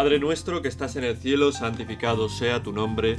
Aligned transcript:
Padre 0.00 0.18
nuestro 0.18 0.62
que 0.62 0.68
estás 0.68 0.96
en 0.96 1.04
el 1.04 1.18
cielo, 1.18 1.52
santificado 1.52 2.30
sea 2.30 2.62
tu 2.62 2.72
nombre, 2.72 3.16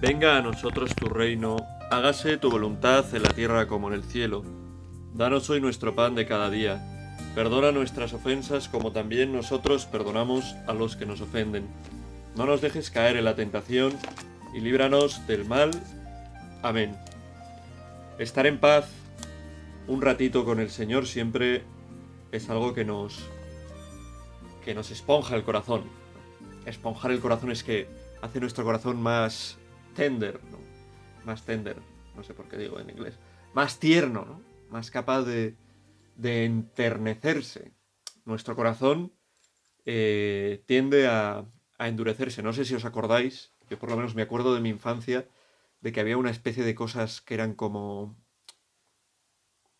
venga 0.00 0.36
a 0.36 0.42
nosotros 0.42 0.94
tu 0.94 1.08
reino, 1.08 1.56
hágase 1.90 2.36
tu 2.36 2.52
voluntad 2.52 3.04
en 3.16 3.24
la 3.24 3.30
tierra 3.30 3.66
como 3.66 3.88
en 3.88 3.94
el 3.94 4.04
cielo. 4.04 4.44
Danos 5.12 5.50
hoy 5.50 5.60
nuestro 5.60 5.96
pan 5.96 6.14
de 6.14 6.26
cada 6.26 6.48
día, 6.48 7.18
perdona 7.34 7.72
nuestras 7.72 8.12
ofensas 8.12 8.68
como 8.68 8.92
también 8.92 9.32
nosotros 9.32 9.86
perdonamos 9.86 10.54
a 10.68 10.72
los 10.72 10.94
que 10.94 11.04
nos 11.04 11.20
ofenden. 11.20 11.66
No 12.36 12.46
nos 12.46 12.60
dejes 12.60 12.92
caer 12.92 13.16
en 13.16 13.24
la 13.24 13.34
tentación 13.34 13.92
y 14.54 14.60
líbranos 14.60 15.26
del 15.26 15.46
mal. 15.46 15.72
Amén. 16.62 16.96
Estar 18.20 18.46
en 18.46 18.60
paz 18.60 18.88
un 19.88 20.00
ratito 20.00 20.44
con 20.44 20.60
el 20.60 20.70
Señor 20.70 21.08
siempre 21.08 21.64
es 22.30 22.48
algo 22.50 22.72
que 22.72 22.84
nos 22.84 23.18
que 24.64 24.76
nos 24.76 24.92
esponja 24.92 25.34
el 25.34 25.42
corazón. 25.42 25.99
Esponjar 26.70 27.10
el 27.10 27.20
corazón 27.20 27.50
es 27.50 27.64
que 27.64 27.88
hace 28.22 28.40
nuestro 28.40 28.64
corazón 28.64 29.02
más 29.02 29.58
tender, 29.94 30.40
¿no? 30.44 30.58
Más 31.24 31.42
tender, 31.44 31.76
no 32.16 32.22
sé 32.22 32.32
por 32.32 32.48
qué 32.48 32.56
digo 32.56 32.78
en 32.78 32.88
inglés. 32.88 33.18
Más 33.54 33.78
tierno, 33.78 34.24
¿no? 34.24 34.40
Más 34.70 34.90
capaz 34.90 35.22
de, 35.22 35.56
de 36.14 36.44
enternecerse. 36.44 37.72
Nuestro 38.24 38.54
corazón 38.54 39.12
eh, 39.84 40.62
tiende 40.66 41.08
a, 41.08 41.44
a 41.76 41.88
endurecerse. 41.88 42.42
No 42.42 42.52
sé 42.52 42.64
si 42.64 42.74
os 42.76 42.84
acordáis, 42.84 43.52
yo 43.68 43.78
por 43.78 43.90
lo 43.90 43.96
menos 43.96 44.14
me 44.14 44.22
acuerdo 44.22 44.54
de 44.54 44.60
mi 44.60 44.68
infancia, 44.68 45.28
de 45.80 45.92
que 45.92 46.00
había 46.00 46.18
una 46.18 46.30
especie 46.30 46.62
de 46.62 46.74
cosas 46.76 47.20
que 47.20 47.34
eran 47.34 47.54
como 47.54 48.16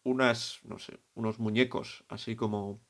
unas, 0.02 0.58
no 0.64 0.78
sé, 0.78 0.98
unos 1.14 1.38
muñecos, 1.38 2.04
así 2.08 2.34
como, 2.34 2.80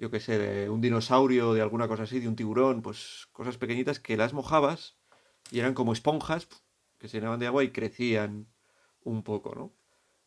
yo 0.00 0.10
qué 0.10 0.18
sé, 0.18 0.38
de 0.38 0.70
un 0.70 0.80
dinosaurio, 0.80 1.52
de 1.52 1.60
alguna 1.60 1.86
cosa 1.86 2.04
así, 2.04 2.20
de 2.20 2.28
un 2.28 2.34
tiburón, 2.34 2.80
pues 2.80 3.28
cosas 3.32 3.58
pequeñitas 3.58 4.00
que 4.00 4.16
las 4.16 4.32
mojabas 4.32 4.96
y 5.50 5.58
eran 5.58 5.74
como 5.74 5.92
esponjas 5.92 6.48
que 6.96 7.06
se 7.06 7.18
llenaban 7.18 7.38
de 7.38 7.46
agua 7.46 7.64
y 7.64 7.70
crecían 7.70 8.48
un 9.02 9.22
poco, 9.22 9.54
¿no? 9.54 9.74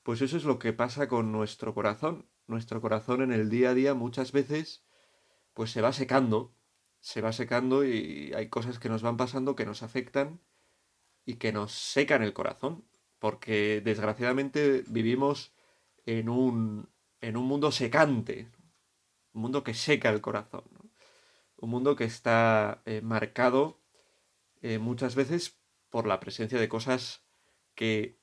Pues 0.04 0.22
eso 0.22 0.38
es 0.38 0.44
lo 0.44 0.60
que 0.60 0.74
pasa 0.74 1.08
con 1.08 1.32
nuestro 1.32 1.74
corazón. 1.74 2.30
Nuestro 2.46 2.82
corazón 2.82 3.24
en 3.24 3.32
el 3.32 3.50
día 3.50 3.72
a 3.72 3.74
día 3.74 3.96
muchas 3.96 4.32
veces 4.32 4.86
pues 5.56 5.72
se 5.72 5.82
va 5.82 5.92
secando, 5.92 6.54
se 7.00 7.22
va 7.22 7.32
secando 7.32 7.84
y 7.84 8.32
hay 8.36 8.50
cosas 8.50 8.78
que 8.78 8.90
nos 8.90 9.02
van 9.02 9.18
pasando 9.18 9.56
que 9.56 9.66
nos 9.66 9.82
afectan 9.82 10.40
y 11.26 11.36
que 11.38 11.52
nos 11.52 11.72
secan 11.72 12.22
el 12.22 12.34
corazón, 12.34 12.86
porque 13.18 13.82
desgraciadamente 13.84 14.84
vivimos 14.88 15.56
en 16.06 16.30
un, 16.30 16.90
en 17.22 17.38
un 17.38 17.46
mundo 17.46 17.72
secante, 17.72 18.52
un 19.34 19.42
mundo 19.42 19.64
que 19.64 19.74
seca 19.74 20.10
el 20.10 20.22
corazón, 20.22 20.64
un 21.58 21.70
mundo 21.70 21.96
que 21.96 22.04
está 22.04 22.82
eh, 22.86 23.02
marcado 23.02 23.80
eh, 24.62 24.80
muchas 24.80 25.16
veces 25.16 25.60
por 25.90 26.08
la 26.08 26.20
presencia 26.20 26.60
de 26.60 26.70
cosas 26.70 27.24
que, 27.76 28.20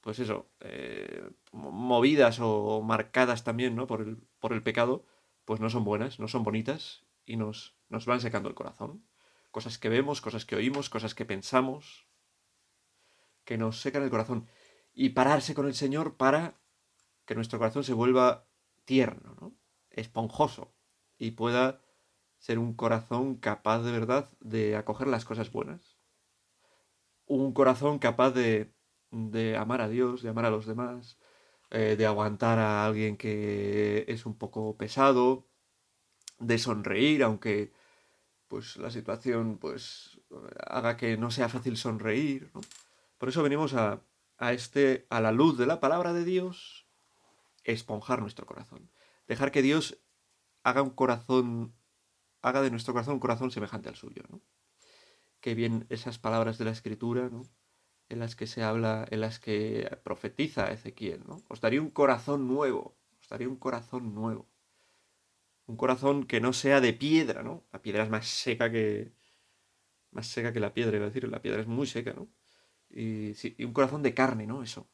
pues 0.00 0.18
eso, 0.18 0.50
eh, 0.60 1.30
movidas 1.52 2.38
o 2.40 2.82
marcadas 2.82 3.44
también 3.44 3.74
¿no? 3.76 3.86
por, 3.86 4.02
el, 4.02 4.16
por 4.38 4.52
el 4.52 4.62
pecado, 4.62 5.04
pues 5.44 5.60
no 5.60 5.70
son 5.70 5.84
buenas, 5.84 6.18
no 6.18 6.28
son 6.28 6.44
bonitas 6.44 7.04
y 7.26 7.36
nos, 7.36 7.76
nos 7.88 8.06
van 8.06 8.20
secando 8.20 8.48
el 8.48 8.54
corazón. 8.54 9.04
Cosas 9.50 9.78
que 9.78 9.88
vemos, 9.88 10.20
cosas 10.20 10.44
que 10.44 10.56
oímos, 10.56 10.90
cosas 10.90 11.14
que 11.14 11.24
pensamos, 11.24 12.06
que 13.44 13.58
nos 13.58 13.80
secan 13.80 14.02
el 14.02 14.10
corazón. 14.10 14.46
Y 14.92 15.10
pararse 15.10 15.54
con 15.54 15.66
el 15.66 15.74
Señor 15.74 16.16
para 16.16 16.60
que 17.24 17.34
nuestro 17.34 17.58
corazón 17.58 17.84
se 17.84 17.92
vuelva 17.92 18.46
tierno, 18.84 19.36
¿no? 19.40 19.59
Esponjoso, 19.90 20.74
y 21.18 21.32
pueda 21.32 21.82
ser 22.38 22.58
un 22.58 22.74
corazón 22.74 23.36
capaz 23.36 23.82
de 23.82 23.92
verdad 23.92 24.30
de 24.40 24.76
acoger 24.76 25.06
las 25.06 25.24
cosas 25.24 25.52
buenas. 25.52 25.98
Un 27.26 27.52
corazón 27.52 27.98
capaz 27.98 28.30
de, 28.30 28.74
de 29.10 29.56
amar 29.56 29.82
a 29.82 29.88
Dios, 29.88 30.22
de 30.22 30.30
amar 30.30 30.46
a 30.46 30.50
los 30.50 30.66
demás, 30.66 31.18
eh, 31.70 31.96
de 31.96 32.06
aguantar 32.06 32.58
a 32.58 32.86
alguien 32.86 33.16
que 33.16 34.04
es 34.08 34.26
un 34.26 34.36
poco 34.36 34.76
pesado, 34.76 35.46
de 36.38 36.58
sonreír, 36.58 37.22
aunque 37.22 37.72
pues 38.48 38.76
la 38.78 38.90
situación 38.90 39.58
pues 39.58 40.20
haga 40.66 40.96
que 40.96 41.16
no 41.16 41.30
sea 41.30 41.48
fácil 41.48 41.76
sonreír, 41.76 42.50
¿no? 42.54 42.60
Por 43.18 43.28
eso 43.28 43.42
venimos 43.42 43.74
a, 43.74 44.02
a 44.38 44.52
este, 44.52 45.06
a 45.10 45.20
la 45.20 45.30
luz 45.30 45.58
de 45.58 45.66
la 45.66 45.78
palabra 45.78 46.14
de 46.14 46.24
Dios, 46.24 46.88
esponjar 47.64 48.22
nuestro 48.22 48.46
corazón. 48.46 48.90
Dejar 49.30 49.52
que 49.52 49.62
Dios 49.62 50.02
haga 50.64 50.82
un 50.82 50.90
corazón, 50.90 51.72
haga 52.42 52.62
de 52.62 52.70
nuestro 52.72 52.92
corazón 52.92 53.14
un 53.14 53.20
corazón 53.20 53.52
semejante 53.52 53.88
al 53.88 53.94
suyo, 53.94 54.24
¿no? 54.28 54.42
Qué 55.38 55.54
bien 55.54 55.86
esas 55.88 56.18
palabras 56.18 56.58
de 56.58 56.64
la 56.64 56.72
escritura. 56.72 57.30
En 58.08 58.18
las 58.18 58.34
que 58.34 58.48
se 58.48 58.64
habla, 58.64 59.06
en 59.08 59.20
las 59.20 59.38
que 59.38 59.88
profetiza 60.02 60.72
Ezequiel, 60.72 61.22
¿no? 61.28 61.44
Os 61.46 61.60
daría 61.60 61.80
un 61.80 61.90
corazón 61.90 62.48
nuevo, 62.48 62.98
os 63.20 63.28
daría 63.28 63.48
un 63.48 63.54
corazón 63.54 64.16
nuevo. 64.16 64.50
Un 65.66 65.76
corazón 65.76 66.24
que 66.24 66.40
no 66.40 66.52
sea 66.52 66.80
de 66.80 66.92
piedra, 66.92 67.44
¿no? 67.44 67.68
La 67.70 67.82
piedra 67.82 68.02
es 68.02 68.10
más 68.10 68.26
seca 68.26 68.68
que. 68.68 69.12
Más 70.10 70.26
seca 70.26 70.52
que 70.52 70.58
la 70.58 70.74
piedra, 70.74 70.96
iba 70.96 71.06
a 71.06 71.10
decir. 71.10 71.28
La 71.28 71.40
piedra 71.40 71.60
es 71.60 71.68
muy 71.68 71.86
seca, 71.86 72.14
¿no? 72.14 72.26
Y, 72.88 73.34
sí, 73.34 73.54
y 73.56 73.62
un 73.62 73.72
corazón 73.72 74.02
de 74.02 74.12
carne, 74.12 74.48
¿no? 74.48 74.64
Eso. 74.64 74.90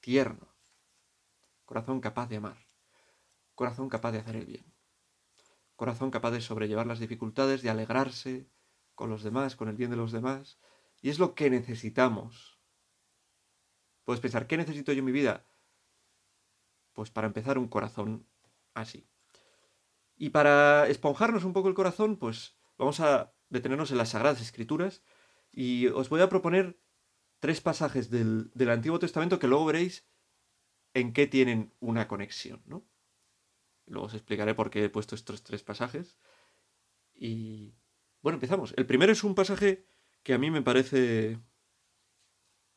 Tierno. 0.00 0.48
Corazón 1.66 2.00
capaz 2.00 2.26
de 2.30 2.36
amar. 2.36 2.61
Corazón 3.54 3.88
capaz 3.88 4.12
de 4.12 4.18
hacer 4.18 4.36
el 4.36 4.46
bien. 4.46 4.64
Corazón 5.76 6.10
capaz 6.10 6.30
de 6.30 6.40
sobrellevar 6.40 6.86
las 6.86 7.00
dificultades, 7.00 7.62
de 7.62 7.70
alegrarse 7.70 8.48
con 8.94 9.10
los 9.10 9.22
demás, 9.22 9.56
con 9.56 9.68
el 9.68 9.76
bien 9.76 9.90
de 9.90 9.96
los 9.96 10.12
demás. 10.12 10.58
Y 11.00 11.10
es 11.10 11.18
lo 11.18 11.34
que 11.34 11.50
necesitamos. 11.50 12.60
Puedes 14.04 14.20
pensar, 14.20 14.46
¿qué 14.46 14.56
necesito 14.56 14.92
yo 14.92 15.00
en 15.00 15.04
mi 15.04 15.12
vida? 15.12 15.46
Pues 16.92 17.10
para 17.10 17.26
empezar 17.26 17.58
un 17.58 17.68
corazón 17.68 18.26
así. 18.74 19.08
Y 20.16 20.30
para 20.30 20.86
esponjarnos 20.88 21.44
un 21.44 21.52
poco 21.52 21.68
el 21.68 21.74
corazón, 21.74 22.16
pues 22.16 22.56
vamos 22.78 23.00
a 23.00 23.34
detenernos 23.48 23.90
en 23.90 23.98
las 23.98 24.10
Sagradas 24.10 24.40
Escrituras 24.40 25.02
y 25.50 25.88
os 25.88 26.08
voy 26.08 26.20
a 26.20 26.28
proponer 26.28 26.80
tres 27.40 27.60
pasajes 27.60 28.10
del, 28.10 28.50
del, 28.54 28.70
Antiguo 28.70 28.98
Testamento 28.98 29.38
que 29.38 29.48
luego 29.48 29.66
veréis 29.66 30.06
en 30.94 31.12
qué 31.12 31.26
tienen 31.26 31.74
una 31.80 32.08
conexión, 32.08 32.62
¿no? 32.66 32.86
Luego 33.86 34.06
os 34.06 34.14
explicaré 34.14 34.54
por 34.54 34.70
qué 34.70 34.84
he 34.84 34.88
puesto 34.88 35.14
estos 35.14 35.42
tres 35.42 35.62
pasajes. 35.62 36.16
Y 37.14 37.74
bueno, 38.20 38.36
empezamos. 38.36 38.74
El 38.76 38.86
primero 38.86 39.12
es 39.12 39.24
un 39.24 39.34
pasaje 39.34 39.86
que 40.22 40.34
a 40.34 40.38
mí 40.38 40.50
me 40.50 40.62
parece 40.62 41.38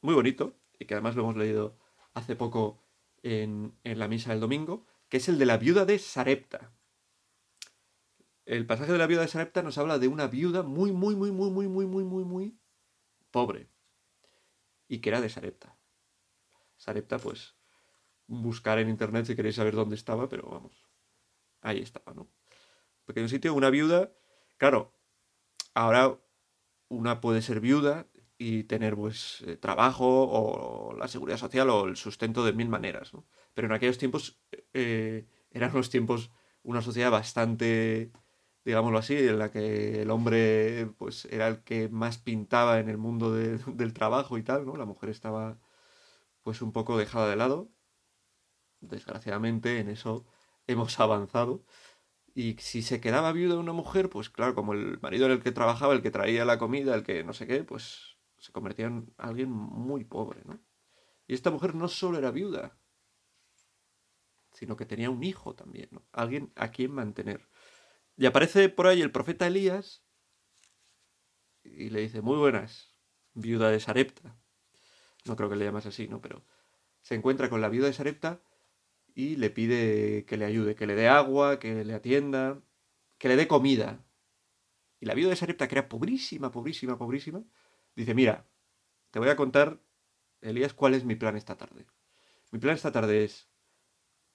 muy 0.02 0.14
bonito 0.14 0.60
y 0.80 0.86
que 0.86 0.94
además 0.94 1.16
lo 1.16 1.24
hemos 1.24 1.38
leído 1.38 1.78
hace 2.14 2.36
poco 2.36 2.82
en, 3.24 3.78
en 3.84 4.00
la 4.00 4.08
misa 4.08 4.32
del 4.32 4.40
domingo, 4.40 4.86
que 5.10 5.18
es 5.18 5.30
el 5.30 5.38
de 5.38 5.46
la 5.46 5.58
viuda 5.58 5.86
de 5.86 6.00
Sarepta. 6.00 6.74
El 8.46 8.68
pasaje 8.68 8.92
de 8.92 8.98
la 8.98 9.08
viuda 9.08 9.22
de 9.22 9.28
Sarepta 9.28 9.64
nos 9.64 9.78
habla 9.78 9.98
de 9.98 10.08
una 10.08 10.28
viuda 10.28 10.62
muy, 10.62 10.92
muy, 10.92 11.16
muy, 11.16 11.32
muy, 11.32 11.50
muy, 11.50 11.68
muy, 11.68 11.86
muy, 11.86 12.04
muy, 12.04 12.24
muy 12.24 12.60
pobre. 13.32 13.70
Y 14.88 15.00
que 15.00 15.10
era 15.10 15.22
de 15.22 15.30
Sarepta. 15.30 15.78
Sarepta, 16.78 17.18
pues, 17.18 17.56
buscar 18.28 18.78
en 18.80 18.90
internet 18.90 19.26
si 19.26 19.36
queréis 19.36 19.56
saber 19.56 19.76
dónde 19.76 19.96
estaba, 19.96 20.30
pero 20.30 20.48
vamos, 20.48 20.84
ahí 21.66 21.80
estaba, 21.80 22.14
¿no? 22.14 22.30
Pequeño 23.06 23.28
sitio, 23.28 23.53
una 23.53 23.70
viuda, 23.70 24.12
claro, 24.58 24.94
ahora 25.74 26.20
una 26.88 27.22
puede 27.22 27.41
ser 27.41 27.59
viuda 27.59 28.08
y 28.38 28.64
tener, 28.64 28.96
pues, 28.96 29.44
eh, 29.47 29.58
trabajo 29.58 30.06
o 30.29 30.94
la 30.96 31.08
seguridad 31.08 31.38
social 31.38 31.70
o 31.70 31.85
el 31.85 31.97
sustento 31.97 32.44
de 32.46 32.53
mil 32.53 32.70
maneras, 32.70 33.14
¿no? 33.14 33.26
Pero 33.53 33.67
en 33.67 33.73
aquellos 33.73 33.97
tiempos 33.97 34.40
eh, 34.73 35.26
eran 35.52 35.72
unos 35.72 35.90
tiempos, 35.90 36.32
una 36.64 36.82
sociedad 36.82 37.12
bastante 37.12 38.12
digámoslo 38.66 38.97
así, 38.97 39.16
en 39.16 39.40
la 39.40 39.52
que 39.52 40.02
el 40.02 40.12
hombre 40.12 40.88
pues 40.97 41.26
era 41.26 41.47
el 41.47 41.64
que 41.64 41.88
más 41.90 42.17
pintaba 42.17 42.79
en 42.79 42.90
el 42.90 42.97
mundo 42.97 43.34
de, 43.34 43.59
del 43.67 43.94
trabajo 43.94 44.38
y 44.38 44.44
tal, 44.44 44.66
¿no? 44.66 44.76
La 44.76 44.85
mujer 44.85 45.09
estaba 45.09 45.59
pues 46.44 46.62
un 46.62 46.72
poco 46.73 46.97
dejada 46.97 47.29
de 47.29 47.35
lado. 47.38 47.70
Desgraciadamente 48.82 49.79
en 49.79 49.90
eso 49.90 50.26
hemos 50.67 51.00
avanzado. 51.00 51.66
Y 52.34 52.58
si 52.59 52.82
se 52.82 53.00
quedaba 53.00 53.32
viuda 53.32 53.58
una 53.58 53.73
mujer, 53.73 54.09
pues 54.09 54.29
claro, 54.29 54.56
como 54.56 54.73
el 54.73 55.00
marido 55.00 55.26
era 55.26 55.35
el 55.35 55.41
que 55.41 55.52
trabajaba, 55.52 55.94
el 55.94 56.02
que 56.02 56.12
traía 56.12 56.46
la 56.46 56.58
comida, 56.58 56.96
el 56.96 57.03
que 57.03 57.23
no 57.23 57.34
sé 57.34 57.47
qué, 57.47 57.64
pues 57.64 58.17
se 58.40 58.52
convertía 58.52 58.88
en 58.88 59.14
alguien 59.17 59.50
muy 59.50 60.03
pobre, 60.03 60.41
¿no? 60.46 60.59
Y 61.28 61.34
esta 61.34 61.50
mujer 61.50 61.76
no 61.76 61.88
solo 61.88 62.17
era 62.17 62.32
viuda, 62.32 62.78
sino 64.53 64.76
que 64.76 64.85
tenía 64.85 65.09
un 65.09 65.23
hijo 65.23 65.56
también, 65.56 65.90
¿no? 65.91 66.06
Alguien 66.12 66.52
a 66.56 66.72
quien 66.72 66.91
mantener. 66.91 67.50
Y 68.17 68.26
aparece 68.26 68.70
por 68.70 68.88
ahí 68.88 69.02
el 69.02 69.12
profeta 69.12 69.47
Elías 69.47 70.03
y 71.64 71.90
le 71.90 72.02
dice, 72.02 72.22
muy 72.22 72.38
buenas, 72.38 73.00
viuda 73.34 73.70
de 73.70 73.79
Sarepta. 73.79 74.38
No 75.26 75.35
creo 75.35 75.50
que 75.50 75.56
le 75.56 75.66
llamas 75.66 75.85
así, 75.85 76.08
¿no? 76.08 76.22
Pero 76.22 76.46
se 77.02 77.16
encuentra 77.16 77.50
con 77.50 77.62
la 77.62 77.70
viuda 77.70 77.88
de 77.88 77.94
Sarepta 77.94 78.41
y 79.16 79.38
le 79.38 79.50
pide 79.50 80.26
que 80.26 80.38
le 80.38 80.46
ayude, 80.46 80.76
que 80.76 80.85
le 80.85 80.94
dé 80.94 81.08
agua, 81.08 81.58
que 81.58 81.85
le 81.85 81.94
atienda, 81.94 82.62
que 83.17 83.29
le 83.29 83.38
dé 83.38 83.47
comida. 83.47 84.06
Y 85.00 85.06
la 85.06 85.14
viuda 85.14 85.29
de 85.29 85.38
Sarepta, 85.38 85.67
que 85.67 85.76
era 85.76 85.90
pobrísima, 85.90 86.52
pobrísima, 86.52 86.97
pobrísima, 86.97 87.41
dice, 87.96 88.14
mira, 88.14 88.46
te 89.12 89.20
voy 89.20 89.29
a 89.29 89.38
contar, 89.38 89.79
Elías, 90.41 90.73
cuál 90.73 90.94
es 90.94 91.06
mi 91.06 91.16
plan 91.16 91.38
esta 91.38 91.56
tarde. 91.56 91.85
Mi 92.52 92.59
plan 92.59 92.76
esta 92.76 92.91
tarde 92.91 93.23
es, 93.23 93.47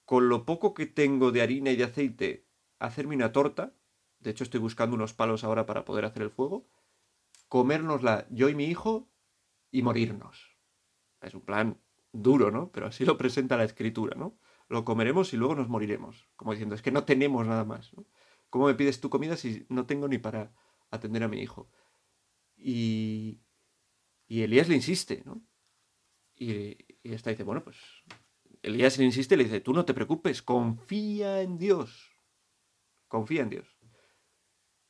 con 0.03 0.29
lo 0.29 0.45
poco 0.45 0.73
que 0.73 0.87
tengo 0.87 1.31
de 1.31 1.43
harina 1.43 1.69
y 1.69 1.75
de 1.75 1.83
aceite, 1.83 2.47
hacerme 2.79 3.15
una 3.15 3.31
torta. 3.31 3.75
De 4.19 4.31
hecho, 4.31 4.43
estoy 4.43 4.59
buscando 4.59 4.95
unos 4.95 5.13
palos 5.13 5.43
ahora 5.43 5.67
para 5.67 5.85
poder 5.85 6.05
hacer 6.05 6.23
el 6.23 6.31
fuego. 6.31 6.67
Comérnosla 7.49 8.25
yo 8.31 8.49
y 8.49 8.55
mi 8.55 8.65
hijo 8.65 9.07
y 9.69 9.83
morirnos. 9.83 10.57
Es 11.21 11.35
un 11.35 11.41
plan 11.41 11.79
duro, 12.11 12.49
¿no? 12.49 12.71
Pero 12.71 12.87
así 12.87 13.05
lo 13.05 13.17
presenta 13.17 13.57
la 13.57 13.63
escritura, 13.63 14.15
¿no? 14.15 14.39
Lo 14.71 14.85
comeremos 14.85 15.33
y 15.33 15.37
luego 15.37 15.53
nos 15.53 15.67
moriremos. 15.67 16.29
Como 16.37 16.53
diciendo, 16.53 16.75
es 16.75 16.81
que 16.81 16.93
no 16.93 17.03
tenemos 17.03 17.45
nada 17.45 17.65
más, 17.65 17.93
¿no? 17.93 18.05
¿Cómo 18.49 18.67
me 18.67 18.73
pides 18.73 19.01
tu 19.01 19.09
comida 19.09 19.35
si 19.35 19.65
no 19.67 19.85
tengo 19.85 20.07
ni 20.07 20.17
para 20.17 20.53
atender 20.89 21.23
a 21.23 21.27
mi 21.27 21.41
hijo? 21.41 21.69
Y, 22.55 23.41
y 24.29 24.43
Elías 24.43 24.69
le 24.69 24.75
insiste, 24.75 25.23
¿no? 25.25 25.41
Y, 26.35 26.77
y 27.03 27.13
esta 27.13 27.31
dice, 27.31 27.43
bueno, 27.43 27.65
pues 27.65 27.75
Elías 28.61 28.97
le 28.97 29.03
insiste 29.03 29.35
y 29.35 29.39
le 29.39 29.43
dice, 29.43 29.59
tú 29.59 29.73
no 29.73 29.83
te 29.83 29.93
preocupes, 29.93 30.41
confía 30.41 31.41
en 31.41 31.57
Dios. 31.57 32.09
Confía 33.09 33.41
en 33.41 33.49
Dios. 33.49 33.67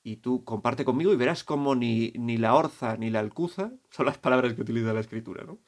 Y 0.04 0.18
tú 0.18 0.44
comparte 0.44 0.86
conmigo 0.86 1.12
y 1.12 1.16
verás 1.16 1.44
cómo 1.44 1.74
ni, 1.74 2.12
ni 2.12 2.38
la 2.38 2.54
orza 2.54 2.98
ni 2.98 3.10
la 3.10 3.20
alcuza 3.20 3.74
son 3.90 4.06
las 4.06 4.20
palabras 4.20 4.54
que 4.54 4.62
utiliza 4.62 4.94
la 4.94 5.00
escritura, 5.00 5.44
¿no? 5.44 5.60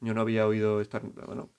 Yo 0.00 0.14
no 0.14 0.20
había 0.20 0.48
oído 0.48 0.80
esta, 0.80 0.98
bueno, 0.98 1.52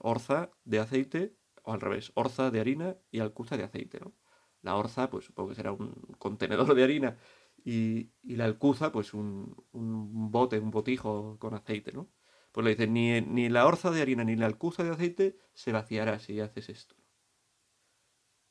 orza 0.00 0.50
de 0.64 0.78
aceite, 0.80 1.36
o 1.62 1.72
al 1.72 1.80
revés, 1.80 2.12
orza 2.14 2.50
de 2.50 2.60
harina 2.60 2.96
y 3.10 3.20
alcuza 3.20 3.56
de 3.56 3.64
aceite, 3.64 4.00
¿no? 4.00 4.14
La 4.62 4.76
orza, 4.76 5.10
pues 5.10 5.24
supongo 5.24 5.50
que 5.50 5.54
será 5.54 5.72
un 5.72 5.92
contenedor 6.18 6.74
de 6.74 6.84
harina 6.84 7.16
y, 7.64 8.10
la 8.22 8.44
alcuza, 8.44 8.92
pues 8.92 9.14
un, 9.14 9.54
bote, 9.72 10.58
un 10.58 10.70
botijo 10.70 11.38
con 11.38 11.54
aceite, 11.54 11.92
¿no? 11.92 12.10
Pues 12.52 12.64
le 12.64 12.70
dice, 12.70 12.86
ni, 12.86 13.20
ni 13.20 13.48
la 13.48 13.66
orza 13.66 13.90
de 13.90 14.02
harina 14.02 14.24
ni 14.24 14.36
la 14.36 14.46
alcuza 14.46 14.82
de 14.82 14.90
aceite 14.90 15.36
se 15.54 15.72
vaciará 15.72 16.18
si 16.18 16.40
haces 16.40 16.68
esto. 16.68 16.96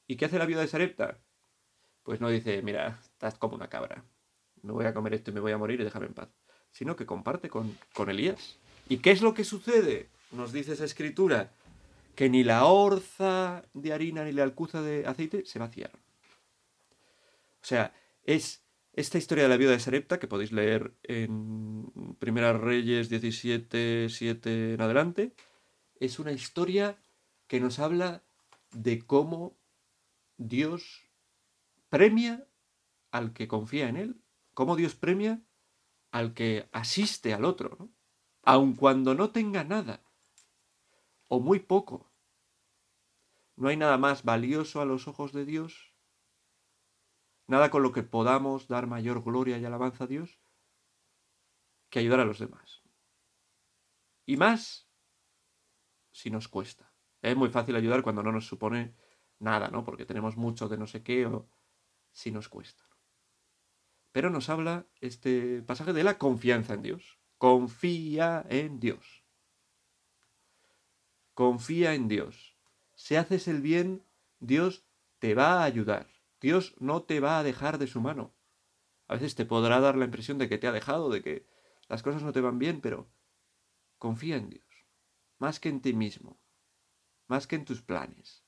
¿Y 0.08 0.16
qué 0.16 0.26
hace 0.26 0.40
la 0.40 0.46
viuda 0.46 0.62
de 0.62 0.68
Sarepta? 0.68 1.20
Pues 2.04 2.22
no 2.22 2.30
dice, 2.30 2.62
mira, 2.64 3.00
estás 3.04 3.38
como 3.38 3.56
una 3.56 3.70
cabra. 3.70 4.06
Me 4.62 4.72
voy 4.72 4.86
a 4.86 4.94
comer 4.94 5.14
esto 5.14 5.32
y 5.32 5.34
me 5.34 5.40
voy 5.40 5.52
a 5.52 5.58
morir 5.58 5.82
y 5.82 5.84
déjame 5.84 6.08
en 6.08 6.14
paz. 6.14 6.30
Sino 6.72 6.96
que 6.96 7.06
comparte 7.06 7.50
con, 7.50 7.78
con 7.94 8.10
Elías. 8.10 8.58
¿Y 8.88 8.98
qué 8.98 9.12
es 9.12 9.22
lo 9.22 9.34
que 9.34 9.44
sucede? 9.44 10.10
Nos 10.32 10.54
dice 10.54 10.74
esa 10.74 10.86
escritura. 10.86 11.52
Que 12.16 12.30
ni 12.30 12.44
la 12.44 12.66
orza 12.66 13.64
de 13.74 13.94
harina 13.94 14.26
ni 14.26 14.34
la 14.34 14.44
alcuza 14.44 14.82
de 14.82 15.06
aceite 15.08 15.46
se 15.46 15.58
vaciaron. 15.58 16.02
O 17.62 17.66
sea, 17.66 17.94
es 18.26 18.62
esta 18.94 19.18
historia 19.18 19.44
de 19.44 19.50
la 19.50 19.58
viuda 19.58 19.72
de 19.72 19.80
Sarepta, 19.80 20.20
que 20.20 20.28
podéis 20.28 20.52
leer 20.52 20.94
en 21.04 21.90
Primeras 22.20 22.60
Reyes 22.60 23.10
17, 23.10 24.10
7 24.10 24.74
en 24.74 24.82
adelante, 24.82 25.34
es 26.00 26.20
una 26.20 26.32
historia 26.32 26.98
que 27.48 27.60
nos 27.60 27.80
habla 27.80 28.24
de 28.72 29.00
cómo 29.00 29.56
Dios 30.38 31.04
premia 31.90 32.46
al 33.12 33.34
que 33.34 33.48
confía 33.48 33.90
en 33.90 33.98
Él, 33.98 34.16
cómo 34.54 34.76
Dios 34.76 34.96
premia 34.96 35.42
al 36.12 36.34
que 36.34 36.68
asiste 36.72 37.34
al 37.34 37.46
otro, 37.46 37.78
¿no? 37.80 37.90
aun 38.44 38.76
cuando 38.76 39.16
no 39.16 39.30
tenga 39.30 39.64
nada, 39.64 40.02
o 41.30 41.40
muy 41.40 41.60
poco. 41.60 42.12
No 43.56 43.70
hay 43.70 43.78
nada 43.78 43.98
más 43.98 44.24
valioso 44.24 44.82
a 44.82 44.86
los 44.86 45.08
ojos 45.08 45.32
de 45.32 45.46
Dios 45.46 45.90
nada 47.50 47.72
con 47.72 47.82
lo 47.82 47.92
que 47.92 48.04
podamos 48.04 48.68
dar 48.68 48.86
mayor 48.86 49.24
gloria 49.24 49.58
y 49.58 49.66
alabanza 49.66 50.04
a 50.04 50.08
Dios 50.08 50.40
que 51.90 51.98
ayudar 51.98 52.20
a 52.20 52.26
los 52.26 52.38
demás. 52.38 52.84
Y 54.28 54.38
más 54.38 54.88
si 56.12 56.30
nos 56.30 56.48
cuesta. 56.48 56.94
Es 57.24 57.36
muy 57.36 57.50
fácil 57.50 57.76
ayudar 57.76 58.04
cuando 58.04 58.22
no 58.22 58.32
nos 58.32 58.46
supone 58.46 58.94
nada, 59.40 59.70
¿no? 59.70 59.84
Porque 59.84 60.06
tenemos 60.06 60.38
mucho 60.38 60.70
de 60.70 60.78
no 60.78 60.86
sé 60.86 61.02
qué 61.02 61.26
o 61.26 61.50
si 62.12 62.30
nos 62.30 62.50
cuesta. 62.50 62.84
Pero 64.12 64.30
nos 64.30 64.50
habla 64.50 64.86
este 65.02 65.64
pasaje 65.64 65.92
de 65.92 66.04
la 66.04 66.20
confianza 66.20 66.76
en 66.76 66.84
Dios. 66.84 67.20
Confía 67.40 68.46
en 68.50 68.80
Dios. 68.80 69.19
Confía 71.40 71.94
en 71.94 72.10
Dios. 72.10 72.58
Si 72.96 73.16
haces 73.16 73.48
el 73.48 73.62
bien, 73.62 74.04
Dios 74.42 74.86
te 75.20 75.36
va 75.36 75.62
a 75.62 75.64
ayudar. 75.64 76.10
Dios 76.42 76.76
no 76.80 77.04
te 77.04 77.22
va 77.22 77.40
a 77.40 77.44
dejar 77.44 77.78
de 77.78 77.88
su 77.88 78.02
mano. 78.02 78.36
A 79.08 79.14
veces 79.14 79.36
te 79.36 79.46
podrá 79.46 79.80
dar 79.80 79.96
la 79.96 80.04
impresión 80.04 80.38
de 80.38 80.50
que 80.50 80.58
te 80.58 80.68
ha 80.68 80.74
dejado, 80.74 81.10
de 81.10 81.22
que 81.22 81.48
las 81.88 82.04
cosas 82.04 82.24
no 82.24 82.34
te 82.34 82.42
van 82.42 82.60
bien, 82.60 82.82
pero 82.82 83.10
confía 83.98 84.36
en 84.36 84.50
Dios, 84.50 84.86
más 85.38 85.62
que 85.62 85.70
en 85.70 85.80
ti 85.80 85.94
mismo, 85.94 86.42
más 87.28 87.48
que 87.48 87.56
en 87.56 87.64
tus 87.64 87.82
planes, 87.82 88.44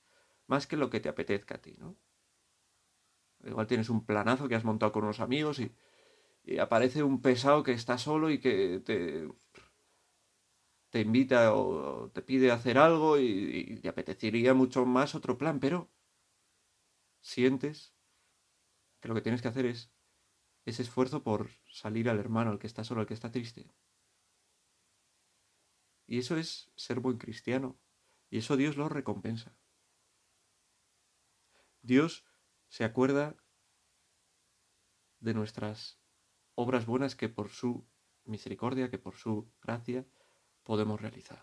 más 0.47 0.67
que 0.67 0.75
en 0.75 0.81
lo 0.81 0.89
que 0.89 0.99
te 0.99 1.07
apetezca 1.07 1.55
a 1.55 1.61
ti, 1.61 1.77
¿no? 1.77 1.95
Igual 3.45 3.67
tienes 3.67 3.89
un 3.89 4.05
planazo 4.05 4.49
que 4.49 4.55
has 4.55 4.65
montado 4.65 4.91
con 4.91 5.05
unos 5.05 5.21
amigos 5.21 5.61
y, 5.61 5.73
aparece 6.59 7.03
un 7.03 7.21
pesado 7.21 7.63
que 7.63 7.71
está 7.71 7.97
solo 7.97 8.29
y 8.29 8.41
que 8.41 8.81
te, 8.83 9.29
te 10.91 10.99
invita 10.99 11.55
o 11.55 12.11
te 12.11 12.21
pide 12.21 12.51
hacer 12.51 12.77
algo 12.77 13.17
y, 13.17 13.79
te 13.81 13.89
apetecería 13.89 14.53
mucho 14.53 14.85
más 14.85 15.15
otro 15.15 15.37
plan, 15.37 15.59
pero 15.59 15.89
sientes 17.21 17.95
que 18.99 19.07
lo 19.07 19.15
que 19.15 19.21
tienes 19.21 19.41
que 19.41 19.47
hacer 19.47 19.65
es 19.65 19.89
ese 20.65 20.83
esfuerzo 20.83 21.23
por 21.23 21.49
salir 21.71 22.09
al 22.09 22.19
hermano, 22.19 22.51
al 22.51 22.59
que 22.59 22.67
está 22.67 22.83
solo, 22.83 23.01
al 23.01 23.07
que 23.07 23.13
está 23.13 23.31
triste. 23.31 23.71
Y 26.07 26.19
eso 26.19 26.35
es 26.35 26.71
ser 26.75 26.99
buen 26.99 27.17
cristiano. 27.17 27.79
Y 28.29 28.39
eso 28.39 28.57
Dios 28.57 28.75
lo 28.75 28.89
recompensa. 28.89 29.55
Dios 31.81 32.25
se 32.67 32.83
acuerda 32.83 33.37
de 35.21 35.33
nuestras 35.33 35.99
obras 36.55 36.85
buenas 36.85 37.15
que 37.15 37.29
por 37.29 37.49
su 37.49 37.87
misericordia, 38.25 38.89
que 38.89 38.99
por 38.99 39.15
su 39.15 39.49
gracia 39.61 40.05
podemos 40.63 41.01
realizar. 41.01 41.41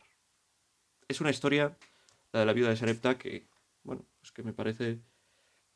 Es 1.08 1.20
una 1.20 1.30
historia, 1.30 1.76
la 2.32 2.40
de 2.40 2.46
la 2.46 2.52
viuda 2.52 2.70
de 2.70 2.76
Sarepta, 2.76 3.18
que, 3.18 3.48
bueno, 3.82 4.04
pues 4.20 4.32
que 4.32 4.42
me 4.42 4.52
parece 4.52 5.00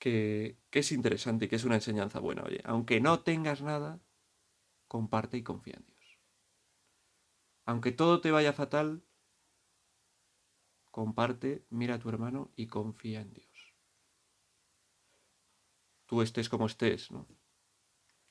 que, 0.02 0.58
es 0.72 0.90
interesante 0.90 1.44
y 1.44 1.48
que 1.48 1.56
es 1.56 1.64
una 1.64 1.76
enseñanza 1.76 2.18
buena. 2.18 2.42
Oye, 2.42 2.60
aunque 2.64 3.00
no 3.00 3.20
tengas 3.20 3.62
nada, 3.62 4.00
comparte 4.88 5.36
y 5.36 5.44
confía 5.44 5.76
en 5.76 5.86
Dios. 5.86 6.18
Aunque 7.64 7.92
todo 7.92 8.20
te 8.20 8.32
vaya 8.32 8.52
fatal, 8.52 9.04
comparte, 10.90 11.64
mira 11.70 11.94
a 11.94 11.98
tu 12.00 12.08
hermano 12.08 12.50
y 12.56 12.66
confía 12.66 13.20
en 13.20 13.32
Dios. 13.32 13.74
Tú 16.06 16.20
estés 16.20 16.48
como 16.48 16.66
estés, 16.66 17.12
¿no? 17.12 17.28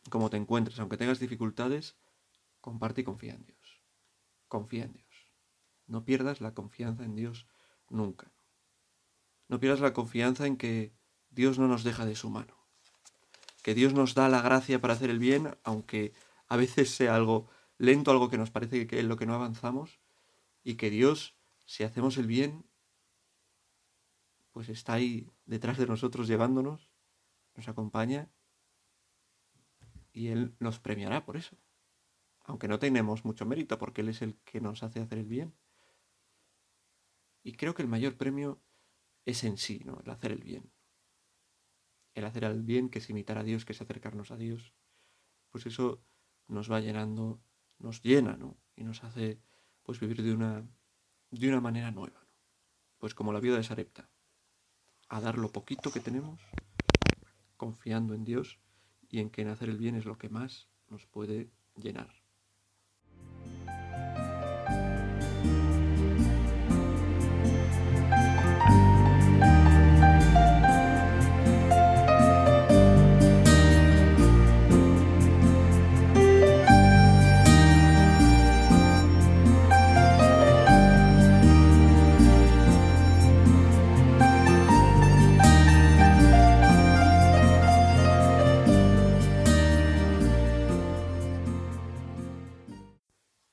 Como 0.09 0.29
te 0.29 0.35
encuentres, 0.35 0.77
aunque 0.79 0.97
tengas 0.97 1.19
dificultades, 1.19 1.95
comparte 2.59 3.01
y 3.01 3.03
confía 3.05 3.33
en 3.33 3.45
Dios. 3.45 3.60
Confía 4.51 4.83
en 4.83 4.91
Dios. 4.91 5.31
No 5.87 6.03
pierdas 6.03 6.41
la 6.41 6.53
confianza 6.53 7.05
en 7.05 7.15
Dios 7.15 7.47
nunca. 7.87 8.33
No 9.47 9.61
pierdas 9.61 9.79
la 9.79 9.93
confianza 9.93 10.45
en 10.45 10.57
que 10.57 10.93
Dios 11.29 11.57
no 11.57 11.69
nos 11.69 11.85
deja 11.85 12.05
de 12.05 12.17
su 12.17 12.29
mano. 12.29 12.57
Que 13.63 13.73
Dios 13.73 13.93
nos 13.93 14.13
da 14.13 14.27
la 14.27 14.41
gracia 14.41 14.81
para 14.81 14.93
hacer 14.93 15.09
el 15.09 15.19
bien, 15.19 15.57
aunque 15.63 16.11
a 16.49 16.57
veces 16.57 16.93
sea 16.93 17.15
algo 17.15 17.47
lento, 17.77 18.11
algo 18.11 18.29
que 18.29 18.37
nos 18.37 18.51
parece 18.51 18.87
que 18.87 18.99
es 18.99 19.05
lo 19.05 19.15
que 19.15 19.25
no 19.25 19.35
avanzamos, 19.35 20.01
y 20.65 20.75
que 20.75 20.89
Dios, 20.89 21.37
si 21.65 21.85
hacemos 21.85 22.17
el 22.17 22.27
bien, 22.27 22.65
pues 24.51 24.67
está 24.67 24.95
ahí 24.95 25.31
detrás 25.45 25.77
de 25.77 25.87
nosotros 25.87 26.27
llevándonos, 26.27 26.89
nos 27.55 27.69
acompaña, 27.69 28.29
y 30.11 30.27
Él 30.27 30.57
nos 30.59 30.77
premiará 30.81 31.23
por 31.23 31.37
eso. 31.37 31.55
Aunque 32.43 32.67
no 32.67 32.79
tenemos 32.79 33.25
mucho 33.25 33.45
mérito, 33.45 33.77
porque 33.77 34.01
Él 34.01 34.09
es 34.09 34.21
el 34.21 34.35
que 34.43 34.61
nos 34.61 34.83
hace 34.83 34.99
hacer 34.99 35.19
el 35.19 35.27
bien. 35.27 35.53
Y 37.43 37.53
creo 37.53 37.73
que 37.73 37.81
el 37.81 37.87
mayor 37.87 38.17
premio 38.17 38.61
es 39.25 39.43
en 39.43 39.57
sí, 39.57 39.81
¿no? 39.85 39.99
El 40.03 40.09
hacer 40.09 40.31
el 40.31 40.43
bien 40.43 40.71
el 42.13 42.25
hacer 42.25 42.43
el 42.43 42.63
bien, 42.63 42.89
que 42.89 42.99
es 42.99 43.09
imitar 43.09 43.37
a 43.37 43.43
Dios, 43.43 43.65
que 43.65 43.73
es 43.73 43.81
acercarnos 43.81 44.31
a 44.31 44.37
Dios, 44.37 44.73
pues 45.49 45.65
eso 45.65 46.03
nos 46.47 46.71
va 46.71 46.79
llenando, 46.79 47.41
nos 47.79 48.01
llena, 48.01 48.35
¿no? 48.35 48.57
Y 48.75 48.83
nos 48.83 49.03
hace 49.03 49.41
pues 49.83 49.99
vivir 49.99 50.21
de 50.21 50.33
una, 50.33 50.67
de 51.31 51.47
una 51.47 51.61
manera 51.61 51.91
nueva, 51.91 52.21
¿no? 52.23 52.31
Pues 52.97 53.15
como 53.15 53.33
la 53.33 53.39
vida 53.39 53.55
de 53.55 53.63
Sarepta, 53.63 54.09
a 55.09 55.21
dar 55.21 55.37
lo 55.37 55.51
poquito 55.51 55.91
que 55.91 55.99
tenemos, 55.99 56.39
confiando 57.57 58.13
en 58.13 58.23
Dios 58.23 58.59
y 59.09 59.19
en 59.19 59.29
que 59.29 59.41
en 59.41 59.49
hacer 59.49 59.69
el 59.69 59.77
bien 59.77 59.95
es 59.95 60.05
lo 60.05 60.17
que 60.17 60.29
más 60.29 60.69
nos 60.87 61.05
puede 61.07 61.51
llenar. 61.75 62.20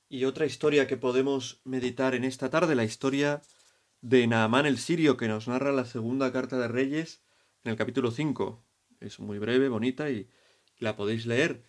Y 0.09 0.25
otra 0.25 0.47
historia 0.47 0.87
que 0.87 0.97
podemos 0.97 1.61
meditar 1.65 2.15
en 2.15 2.25
esta 2.25 2.49
tarde, 2.49 2.75
la 2.75 2.85
historia 2.85 3.43
de 4.01 4.27
Naamán 4.27 4.65
el 4.65 4.79
Sirio, 4.79 5.19
que 5.19 5.29
nos 5.29 5.49
narra 5.49 5.71
la 5.71 5.85
segunda 5.85 6.33
carta 6.33 6.59
de 6.59 6.67
Reyes 6.69 7.23
en 7.63 7.73
el 7.73 7.77
capítulo 7.77 8.11
5. 8.11 8.65
Es 9.01 9.21
muy 9.21 9.39
breve, 9.39 9.69
bonita 9.69 10.11
y 10.11 10.31
la 10.79 10.97
podéis 10.97 11.27
leer. 11.27 11.63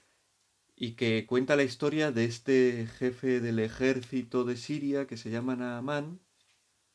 Y 0.75 0.93
que 0.93 1.25
cuenta 1.25 1.58
la 1.58 1.63
historia 1.63 2.13
de 2.13 2.24
este 2.24 2.88
jefe 2.98 3.41
del 3.41 3.60
ejército 3.60 4.46
de 4.46 4.55
Siria 4.55 5.05
que 5.05 5.17
se 5.17 5.29
llama 5.29 5.58
Naamán, 5.58 6.22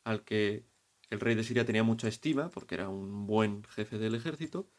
al 0.02 0.24
que 0.24 0.64
el 1.10 1.20
rey 1.20 1.34
de 1.34 1.44
Siria 1.44 1.66
tenía 1.66 1.82
mucha 1.82 2.08
estima 2.08 2.50
porque 2.50 2.74
era 2.76 2.88
un 2.88 3.26
buen 3.26 3.64
jefe 3.64 3.98
del 3.98 4.14
ejército, 4.14 4.70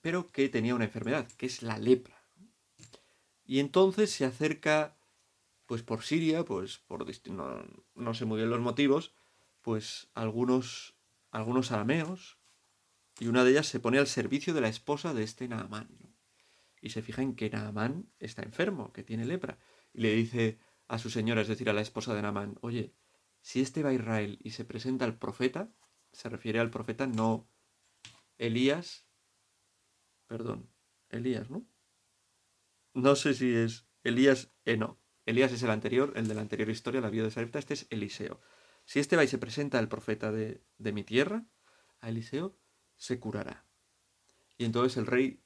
pero 0.00 0.26
que 0.26 0.48
tenía 0.48 0.74
una 0.74 0.86
enfermedad, 0.86 1.28
que 1.36 1.46
es 1.46 1.62
la 1.62 1.78
lepra. 1.78 2.20
Y 3.46 3.60
entonces 3.60 4.10
se 4.10 4.24
acerca, 4.24 4.97
pues 5.68 5.82
por 5.82 6.02
Siria, 6.02 6.46
pues 6.46 6.78
por 6.78 7.04
no, 7.30 7.62
no 7.94 8.14
sé 8.14 8.24
muy 8.24 8.38
bien 8.38 8.48
los 8.48 8.58
motivos, 8.58 9.12
pues 9.60 10.08
algunos, 10.14 10.96
algunos 11.30 11.72
arameos, 11.72 12.38
y 13.20 13.26
una 13.26 13.44
de 13.44 13.50
ellas 13.50 13.66
se 13.66 13.78
pone 13.78 13.98
al 13.98 14.06
servicio 14.06 14.54
de 14.54 14.62
la 14.62 14.70
esposa 14.70 15.12
de 15.12 15.24
este 15.24 15.46
Naamán. 15.46 15.90
Y 16.80 16.88
se 16.88 17.02
fija 17.02 17.20
en 17.20 17.34
que 17.34 17.50
Naamán 17.50 18.10
está 18.18 18.42
enfermo, 18.42 18.94
que 18.94 19.02
tiene 19.02 19.26
lepra. 19.26 19.58
Y 19.92 20.00
le 20.00 20.14
dice 20.14 20.58
a 20.86 20.98
su 20.98 21.10
señora, 21.10 21.42
es 21.42 21.48
decir, 21.48 21.68
a 21.68 21.74
la 21.74 21.82
esposa 21.82 22.14
de 22.14 22.22
Naamán, 22.22 22.56
oye, 22.62 22.94
si 23.42 23.60
este 23.60 23.82
va 23.82 23.90
a 23.90 23.94
Israel 23.94 24.38
y 24.42 24.52
se 24.52 24.64
presenta 24.64 25.04
al 25.04 25.18
profeta, 25.18 25.70
se 26.12 26.30
refiere 26.30 26.60
al 26.60 26.70
profeta 26.70 27.06
no 27.06 27.46
Elías, 28.38 29.06
perdón, 30.26 30.70
Elías, 31.10 31.50
¿no? 31.50 31.66
No 32.94 33.16
sé 33.16 33.34
si 33.34 33.54
es 33.54 33.86
Elías, 34.02 34.50
eh, 34.64 34.78
no. 34.78 34.98
Elías 35.28 35.52
es 35.52 35.62
el 35.62 35.68
anterior, 35.68 36.14
el 36.16 36.26
de 36.26 36.34
la 36.34 36.40
anterior 36.40 36.70
historia, 36.70 37.02
la 37.02 37.10
vida 37.10 37.24
de 37.24 37.30
Sarepta, 37.30 37.58
este 37.58 37.74
es 37.74 37.86
Eliseo. 37.90 38.40
Si 38.86 38.98
este 38.98 39.14
va 39.14 39.24
y 39.24 39.28
se 39.28 39.36
presenta 39.36 39.78
al 39.78 39.86
profeta 39.86 40.32
de, 40.32 40.62
mi 40.78 41.04
tierra, 41.04 41.44
a 42.00 42.08
Eliseo, 42.08 42.56
se 42.96 43.20
curará. 43.20 43.66
Y 44.56 44.64
entonces 44.64 44.96
el 44.96 45.04
rey 45.04 45.42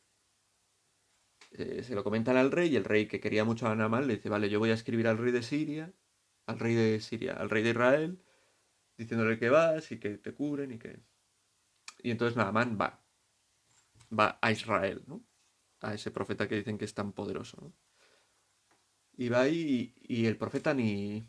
eh, 1.51 1.83
se 1.83 1.97
lo 1.97 2.05
comentan 2.05 2.37
al 2.37 2.53
rey 2.53 2.73
y 2.73 2.77
el 2.77 2.85
rey 2.85 3.09
que 3.09 3.19
quería 3.19 3.43
mucho 3.43 3.67
a 3.67 3.75
Naamán 3.75 4.07
le 4.07 4.15
dice, 4.15 4.29
vale, 4.29 4.49
yo 4.49 4.61
voy 4.61 4.71
a 4.71 4.75
escribir 4.75 5.09
al 5.09 5.19
rey 5.19 5.33
de 5.33 5.43
Siria, 5.43 5.93
al 6.47 6.61
rey 6.61 6.77
de 6.77 7.01
Siria, 7.01 7.33
al 7.33 7.51
rey 7.51 7.65
de 7.65 7.71
Israel, 7.71 8.23
diciéndole 8.97 9.37
que 9.37 9.51
vas 9.51 9.91
y 9.91 9.99
que 9.99 10.11
te 10.17 10.33
cubren 10.33 10.71
y 10.71 10.79
que... 10.79 11.01
Y 12.05 12.13
entonces 12.13 12.37
Naamán 12.37 12.79
va, 12.81 13.05
va 14.17 14.39
a 14.41 14.53
Israel, 14.53 15.03
¿no? 15.09 15.25
A 15.81 15.93
ese 15.93 16.13
profeta 16.13 16.47
que 16.47 16.55
dicen 16.55 16.79
que 16.79 16.85
es 16.85 16.95
tan 16.95 17.13
poderoso, 17.13 17.59
¿no? 17.61 17.75
Y 19.15 19.29
va 19.29 19.43
ahí 19.43 19.95
y 20.01 20.27
el 20.27 20.37
profeta 20.37 20.75
ni, 20.75 21.27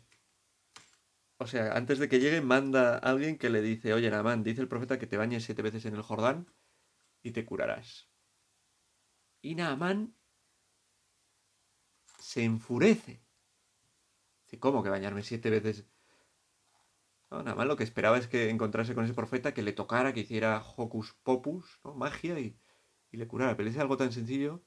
o 1.38 1.46
sea, 1.46 1.76
antes 1.76 1.98
de 1.98 2.08
que 2.08 2.20
llegue, 2.20 2.40
manda 2.40 2.94
a 2.94 2.98
alguien 2.98 3.38
que 3.38 3.50
le 3.50 3.60
dice, 3.60 3.92
oye, 3.92 4.10
Naamán, 4.10 4.42
dice 4.44 4.60
el 4.60 4.68
profeta 4.68 4.98
que 4.98 5.06
te 5.06 5.16
bañes 5.16 5.44
siete 5.44 5.62
veces 5.62 5.84
en 5.84 5.94
el 5.94 6.02
Jordán 6.02 6.46
y 7.22 7.32
te 7.32 7.44
curarás. 7.44 8.08
Y 9.42 9.54
Naamán 9.54 10.16
se 12.18 12.44
enfurece. 12.44 13.22
Dice, 14.44 14.58
¿cómo 14.58 14.82
que 14.82 14.90
bañarme 14.90 15.22
siete 15.22 15.50
veces? 15.50 15.86
No, 17.30 17.42
Naamán 17.42 17.68
lo 17.68 17.76
que 17.76 17.84
esperaba 17.84 18.16
es 18.16 18.28
que 18.28 18.48
encontrase 18.48 18.94
con 18.94 19.04
ese 19.04 19.14
profeta, 19.14 19.52
que 19.52 19.62
le 19.62 19.72
tocara, 19.72 20.14
que 20.14 20.20
hiciera 20.20 20.62
hocus 20.76 21.14
popus, 21.22 21.80
¿no? 21.84 21.94
magia 21.94 22.38
y, 22.38 22.58
le 23.10 23.26
curara. 23.28 23.56
Pero 23.56 23.68
es 23.68 23.78
algo 23.78 23.96
tan 23.96 24.12
sencillo 24.12 24.64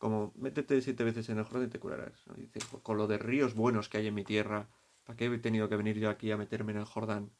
como 0.00 0.32
métete 0.34 0.80
siete 0.80 1.04
veces 1.04 1.28
en 1.28 1.38
el 1.38 1.44
Jordán 1.44 1.68
y 1.68 1.70
te 1.70 1.78
curarás. 1.78 2.24
Dice, 2.34 2.58
con 2.82 2.96
lo 2.96 3.06
de 3.06 3.18
ríos 3.18 3.54
buenos 3.54 3.88
que 3.88 3.98
hay 3.98 4.08
en 4.08 4.14
mi 4.14 4.24
tierra, 4.24 4.68
¿Para 5.10 5.16
qué 5.16 5.26
he 5.26 5.38
tenido 5.38 5.68
que 5.68 5.74
venir 5.74 5.98
yo 5.98 6.08
aquí 6.08 6.30
a 6.30 6.36
meterme 6.36 6.70
en 6.70 6.78
el 6.78 6.84
Jordán? 6.84 7.32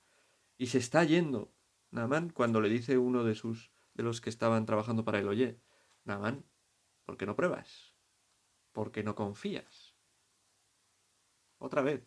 Y 0.59 0.67
se 0.67 0.79
está 0.79 1.05
yendo. 1.05 1.55
Naamán, 1.93 2.31
cuando 2.31 2.61
le 2.61 2.69
dice 2.69 2.99
uno 2.99 3.23
de 3.23 3.37
sus 3.37 3.71
de 3.95 4.02
los 4.02 4.21
que 4.21 4.29
estaban 4.29 4.67
trabajando 4.67 5.05
para 5.05 5.21
él, 5.21 5.29
oye, 5.29 5.61
Naamán, 6.05 6.45
¿por 7.05 7.17
qué 7.17 7.26
no 7.26 7.37
pruebas? 7.37 7.95
¿Por 8.73 8.90
qué 8.90 9.05
no 9.05 9.14
confías? 9.14 9.95
Otra 11.59 11.83
vez, 11.83 12.02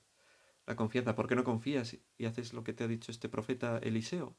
la 0.65 0.75
confianza, 0.75 1.15
¿por 1.15 1.29
qué 1.29 1.35
no 1.35 1.45
confías 1.45 1.97
y 2.17 2.25
haces 2.25 2.51
lo 2.51 2.65
que 2.65 2.73
te 2.73 2.83
ha 2.83 2.87
dicho 2.89 3.09
este 3.09 3.29
profeta 3.29 3.77
Eliseo? 3.77 4.35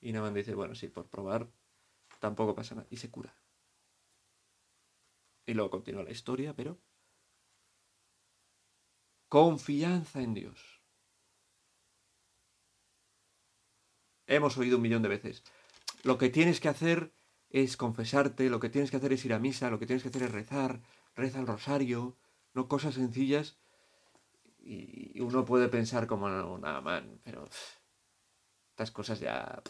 Y 0.00 0.12
Naamán 0.12 0.34
dice, 0.34 0.54
bueno, 0.54 0.76
sí, 0.76 0.86
por 0.86 1.08
probar 1.08 1.48
tampoco 2.20 2.54
pasa 2.54 2.76
nada. 2.76 2.86
Y 2.88 2.98
se 2.98 3.10
cura. 3.10 3.34
Y 5.46 5.54
luego 5.54 5.70
continúa 5.70 6.02
la 6.02 6.10
historia, 6.10 6.54
pero 6.54 6.78
Confianza 9.28 10.22
en 10.22 10.34
Dios. 10.34 10.82
Hemos 14.26 14.56
oído 14.56 14.76
un 14.76 14.82
millón 14.82 15.02
de 15.02 15.08
veces. 15.08 15.42
Lo 16.04 16.16
que 16.18 16.30
tienes 16.30 16.60
que 16.60 16.68
hacer 16.68 17.12
es 17.50 17.76
confesarte, 17.76 18.50
lo 18.50 18.60
que 18.60 18.70
tienes 18.70 18.90
que 18.90 18.96
hacer 18.98 19.12
es 19.12 19.24
ir 19.24 19.34
a 19.34 19.38
misa, 19.38 19.70
lo 19.70 19.78
que 19.78 19.86
tienes 19.86 20.02
que 20.02 20.10
hacer 20.10 20.22
es 20.22 20.32
rezar, 20.32 20.82
reza 21.14 21.40
el 21.40 21.46
rosario, 21.46 22.16
no 22.54 22.68
cosas 22.68 22.94
sencillas. 22.94 23.58
Y 24.58 25.20
uno 25.20 25.44
puede 25.44 25.68
pensar 25.68 26.06
como, 26.06 26.28
nada, 26.58 26.80
man, 26.80 27.20
pero 27.22 27.48
estas 28.70 28.90
cosas 28.90 29.20
ya, 29.20 29.62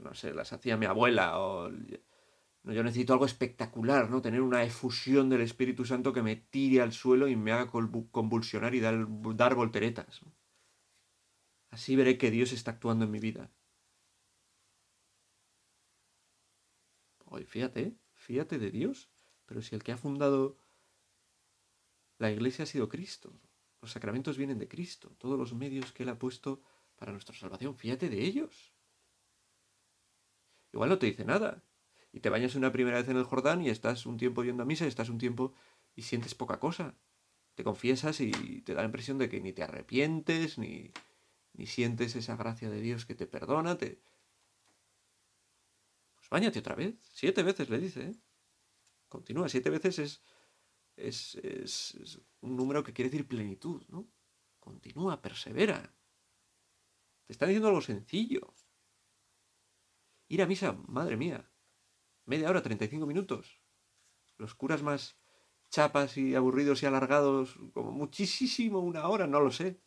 no 0.00 0.14
sé, 0.14 0.32
las 0.32 0.52
hacía 0.52 0.76
mi 0.76 0.86
abuela 0.86 1.40
o 1.40 1.70
yo 2.64 2.84
necesito 2.84 3.12
algo 3.12 3.24
espectacular, 3.24 4.10
¿no? 4.10 4.20
Tener 4.20 4.42
una 4.42 4.62
efusión 4.62 5.30
del 5.30 5.40
Espíritu 5.40 5.84
Santo 5.84 6.12
que 6.12 6.22
me 6.22 6.36
tire 6.36 6.82
al 6.82 6.92
suelo 6.92 7.26
y 7.28 7.36
me 7.36 7.52
haga 7.52 7.70
convulsionar 7.70 8.74
y 8.74 8.80
dar, 8.80 9.06
dar 9.34 9.54
volteretas. 9.54 10.20
Así 11.70 11.96
veré 11.96 12.18
que 12.18 12.30
Dios 12.30 12.52
está 12.52 12.72
actuando 12.72 13.06
en 13.06 13.10
mi 13.10 13.18
vida. 13.18 13.50
Oye, 17.24 17.46
fíjate, 17.46 17.96
fíjate 18.12 18.58
de 18.58 18.70
Dios. 18.70 19.10
Pero 19.46 19.62
si 19.62 19.74
el 19.74 19.82
que 19.82 19.92
ha 19.92 19.96
fundado 19.96 20.58
la 22.18 22.30
iglesia 22.30 22.64
ha 22.64 22.66
sido 22.66 22.88
Cristo. 22.88 23.32
Los 23.80 23.92
sacramentos 23.92 24.36
vienen 24.36 24.58
de 24.58 24.68
Cristo. 24.68 25.10
Todos 25.16 25.38
los 25.38 25.54
medios 25.54 25.92
que 25.92 26.02
Él 26.02 26.10
ha 26.10 26.18
puesto 26.18 26.62
para 26.96 27.12
nuestra 27.12 27.34
salvación. 27.34 27.74
Fíjate 27.74 28.10
de 28.10 28.22
ellos. 28.22 28.74
Igual 30.72 30.90
no 30.90 30.98
te 30.98 31.06
dice 31.06 31.24
nada 31.24 31.64
y 32.12 32.20
te 32.20 32.28
bañas 32.28 32.54
una 32.54 32.72
primera 32.72 32.98
vez 32.98 33.08
en 33.08 33.16
el 33.16 33.24
Jordán 33.24 33.62
y 33.62 33.68
estás 33.68 34.06
un 34.06 34.16
tiempo 34.16 34.42
yendo 34.42 34.62
a 34.62 34.66
misa 34.66 34.84
y 34.84 34.88
estás 34.88 35.08
un 35.08 35.18
tiempo 35.18 35.54
y 35.94 36.02
sientes 36.02 36.34
poca 36.34 36.58
cosa. 36.58 36.96
Te 37.54 37.64
confiesas 37.64 38.20
y 38.20 38.62
te 38.62 38.74
da 38.74 38.82
la 38.82 38.86
impresión 38.86 39.18
de 39.18 39.28
que 39.28 39.40
ni 39.40 39.52
te 39.52 39.62
arrepientes, 39.62 40.58
ni, 40.58 40.92
ni 41.52 41.66
sientes 41.66 42.16
esa 42.16 42.36
gracia 42.36 42.70
de 42.70 42.80
Dios 42.80 43.06
que 43.06 43.14
te 43.14 43.26
perdona. 43.26 43.76
Te... 43.76 44.00
Pues 46.16 46.28
bañate 46.30 46.58
otra 46.58 46.74
vez. 46.74 46.96
Siete 47.12 47.42
veces 47.42 47.70
le 47.70 47.78
dice. 47.78 48.02
¿eh? 48.02 48.16
Continúa. 49.08 49.48
Siete 49.48 49.70
veces 49.70 49.98
es, 49.98 50.22
es, 50.96 51.34
es 51.36 52.20
un 52.40 52.56
número 52.56 52.82
que 52.82 52.92
quiere 52.92 53.10
decir 53.10 53.28
plenitud, 53.28 53.82
¿no? 53.88 54.08
Continúa, 54.58 55.22
persevera. 55.22 55.94
Te 57.26 57.32
está 57.32 57.46
diciendo 57.46 57.68
algo 57.68 57.80
sencillo. 57.80 58.54
Ir 60.28 60.42
a 60.42 60.46
misa, 60.46 60.72
madre 60.86 61.16
mía, 61.16 61.49
media 62.30 62.48
hora, 62.48 62.62
35 62.62 63.06
minutos. 63.06 63.60
Los 64.38 64.54
curas 64.54 64.82
más 64.82 65.18
chapas 65.68 66.16
y 66.16 66.36
aburridos 66.36 66.82
y 66.82 66.86
alargados, 66.86 67.58
como 67.74 67.90
muchísimo 67.90 68.78
una 68.78 69.08
hora, 69.08 69.26
no 69.26 69.40
lo 69.40 69.50
sé. 69.50 69.82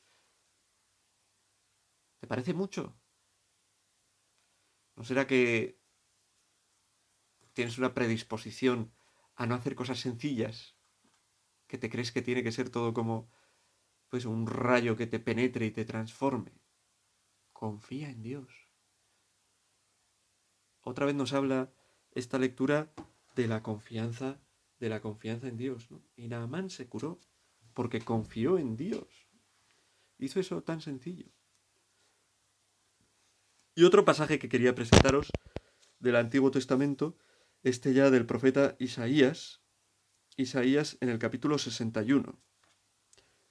¿Te 2.19 2.27
parece 2.27 2.53
mucho? 2.53 2.99
¿No 4.95 5.03
será 5.03 5.25
que 5.25 5.79
tienes 7.53 7.77
una 7.77 7.93
predisposición 7.93 8.93
a 9.35 9.45
no 9.45 9.55
hacer 9.55 9.73
cosas 9.75 9.99
sencillas? 9.99 10.75
Que 11.67 11.77
te 11.77 11.89
crees 11.89 12.11
que 12.11 12.21
tiene 12.21 12.43
que 12.43 12.51
ser 12.51 12.69
todo 12.69 12.93
como 12.93 13.31
pues 14.09 14.25
un 14.25 14.47
rayo 14.47 14.95
que 14.97 15.07
te 15.07 15.19
penetre 15.19 15.65
y 15.65 15.71
te 15.71 15.85
transforme. 15.85 16.61
Confía 17.53 18.09
en 18.09 18.21
Dios. 18.21 18.73
Otra 20.81 21.05
vez 21.05 21.15
nos 21.15 21.33
habla 21.33 21.73
esta 22.13 22.39
lectura 22.39 22.93
de 23.35 23.47
la 23.47 23.63
confianza, 23.63 24.39
de 24.79 24.89
la 24.89 25.01
confianza 25.01 25.47
en 25.47 25.57
Dios. 25.57 25.87
Y 26.15 26.27
Naamán 26.27 26.69
se 26.69 26.87
curó 26.87 27.19
porque 27.73 28.01
confió 28.01 28.57
en 28.57 28.77
Dios. 28.77 29.27
Hizo 30.17 30.39
eso 30.39 30.63
tan 30.63 30.81
sencillo. 30.81 31.31
Y 33.75 33.83
otro 33.83 34.05
pasaje 34.05 34.37
que 34.37 34.49
quería 34.49 34.75
presentaros 34.75 35.31
del 35.99 36.15
Antiguo 36.15 36.51
Testamento, 36.51 37.17
este 37.63 37.93
ya 37.93 38.11
del 38.11 38.25
profeta 38.25 38.75
Isaías, 38.77 39.61
Isaías 40.37 40.97
en 41.01 41.09
el 41.09 41.17
capítulo 41.17 41.57
61, 41.57 42.39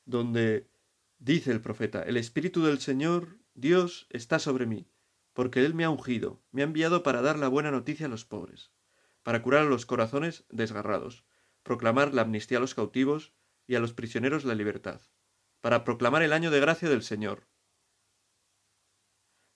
donde 0.04 0.70
dice 1.18 1.50
el 1.50 1.60
profeta, 1.60 2.02
el 2.02 2.16
Espíritu 2.16 2.62
del 2.62 2.78
Señor, 2.78 3.38
Dios, 3.54 4.06
está 4.10 4.38
sobre 4.38 4.66
mí 4.66 4.86
porque 5.32 5.64
Él 5.64 5.74
me 5.74 5.84
ha 5.84 5.90
ungido, 5.90 6.42
me 6.50 6.62
ha 6.62 6.64
enviado 6.64 7.02
para 7.02 7.22
dar 7.22 7.38
la 7.38 7.48
buena 7.48 7.70
noticia 7.70 8.06
a 8.06 8.08
los 8.08 8.24
pobres, 8.24 8.72
para 9.22 9.42
curar 9.42 9.62
a 9.62 9.70
los 9.70 9.86
corazones 9.86 10.44
desgarrados, 10.50 11.24
proclamar 11.62 12.12
la 12.14 12.22
amnistía 12.22 12.58
a 12.58 12.60
los 12.60 12.74
cautivos 12.74 13.32
y 13.66 13.74
a 13.74 13.80
los 13.80 13.92
prisioneros 13.92 14.44
la 14.44 14.54
libertad, 14.54 15.00
para 15.60 15.84
proclamar 15.84 16.22
el 16.22 16.32
año 16.32 16.50
de 16.50 16.60
gracia 16.60 16.88
del 16.88 17.02
Señor. 17.02 17.46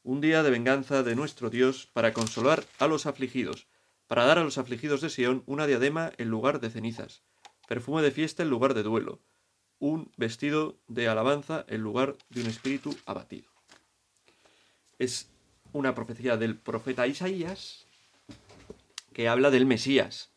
Un 0.03 0.21
día 0.21 0.43
de 0.43 0.51
venganza 0.51 1.03
de 1.03 1.17
nuestro 1.17 1.51
Dios 1.51 1.91
para 1.93 2.13
consolar 2.13 2.65
a 2.79 2.87
los 2.87 3.07
afligidos, 3.07 3.67
para 4.07 4.25
dar 4.25 4.39
a 4.39 4.45
los 4.45 4.57
afligidos 4.57 5.01
de 5.01 5.11
Sión 5.11 5.43
una 5.47 5.67
diadema 5.67 6.13
en 6.17 6.29
lugar 6.29 6.61
de 6.61 6.71
cenizas, 6.71 7.25
perfume 7.67 8.03
de 8.03 8.13
fiesta 8.13 8.45
en 8.45 8.51
lugar 8.51 8.75
de 8.75 8.85
duelo, 8.85 9.21
un 9.79 10.13
vestido 10.17 10.79
de 10.87 11.09
alabanza 11.09 11.65
en 11.69 11.83
lugar 11.83 12.17
de 12.31 12.43
un 12.43 12.47
espíritu 12.47 12.97
abatido. 13.05 13.51
Es 14.99 15.29
una 15.77 15.95
profecía 15.95 16.39
del 16.39 16.59
profeta 16.59 17.07
Isaías 17.07 17.87
que 19.13 19.29
habla 19.29 19.51
del 19.51 19.67
Mesías. 19.67 20.33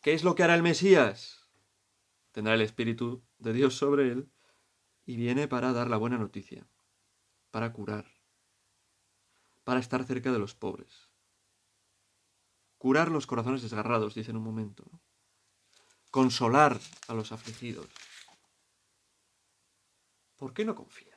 ¿Qué 0.00 0.14
es 0.14 0.24
lo 0.24 0.34
que 0.34 0.42
hará 0.42 0.54
el 0.54 0.62
Mesías? 0.62 1.46
Tendrá 2.32 2.54
el 2.54 2.62
Espíritu 2.62 3.22
de 3.38 3.52
Dios 3.52 3.74
sobre 3.76 4.10
él 4.10 4.30
y 5.04 5.16
viene 5.16 5.48
para 5.48 5.72
dar 5.72 5.88
la 5.88 5.98
buena 5.98 6.16
noticia, 6.16 6.66
para 7.50 7.72
curar, 7.74 8.06
para 9.64 9.80
estar 9.80 10.02
cerca 10.04 10.32
de 10.32 10.38
los 10.38 10.54
pobres. 10.54 11.10
Curar 12.78 13.10
los 13.10 13.26
corazones 13.26 13.62
desgarrados, 13.62 14.14
dice 14.14 14.30
en 14.30 14.38
un 14.38 14.44
momento. 14.44 14.84
Consolar 16.10 16.80
a 17.08 17.14
los 17.14 17.32
afligidos. 17.32 17.88
¿Por 20.36 20.54
qué 20.54 20.64
no 20.64 20.74
confías 20.74 21.15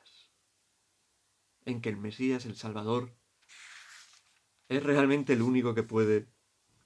en 1.69 1.81
que 1.81 1.89
el 1.89 1.97
Mesías, 1.97 2.45
el 2.45 2.55
Salvador, 2.55 3.13
es 4.67 4.83
realmente 4.83 5.33
el 5.33 5.41
único 5.41 5.73
que 5.73 5.83
puede 5.83 6.27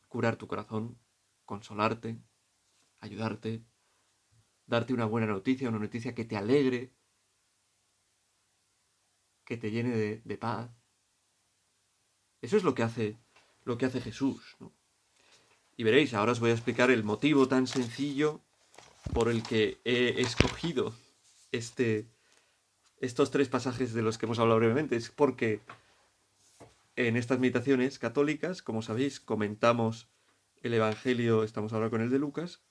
curar 0.07 0.35
tu 0.37 0.47
corazón, 0.47 0.97
consolarte, 1.45 2.17
ayudarte, 2.99 3.63
darte 4.65 4.93
una 4.93 5.05
buena 5.05 5.27
noticia, 5.27 5.69
una 5.69 5.79
noticia 5.79 6.15
que 6.15 6.25
te 6.25 6.37
alegre, 6.37 6.93
que 9.43 9.57
te 9.57 9.71
llene 9.71 10.21
de, 10.23 10.37
paz. 10.37 10.69
Eso 12.41 12.57
es 12.57 12.63
lo 12.63 12.73
que 12.73 12.83
hace, 12.83 13.17
lo 13.65 13.77
que 13.77 13.85
hace 13.85 14.01
Jesús. 14.01 14.55
Y 15.75 15.83
veréis, 15.83 16.13
ahora 16.13 16.31
os 16.31 16.39
voy 16.39 16.51
a 16.51 16.53
explicar 16.53 16.91
el 16.91 17.03
motivo 17.03 17.47
tan 17.47 17.67
sencillo 17.67 18.39
por 19.13 19.29
el 19.29 19.43
que 19.43 19.81
he 19.83 20.21
escogido 20.21 20.93
este, 21.51 22.07
estos 23.03 23.31
tres 23.31 23.49
pasajes 23.49 23.93
de 23.93 24.01
los 24.01 24.17
que 24.17 24.25
hemos 24.25 24.39
hablado 24.39 24.59
brevemente. 24.59 24.95
Es 24.95 25.09
porque 25.09 25.59
en 26.95 27.17
estas 27.17 27.37
meditaciones 27.37 27.99
católicas, 27.99 28.61
como 28.61 28.81
sabéis, 28.81 29.19
comentamos 29.19 30.07
el 30.61 30.73
Evangelio, 30.73 31.43
estamos 31.43 31.73
ahora 31.73 31.89
con 31.89 31.99
el 31.99 32.09
de 32.09 32.19
Lucas, 32.19 32.61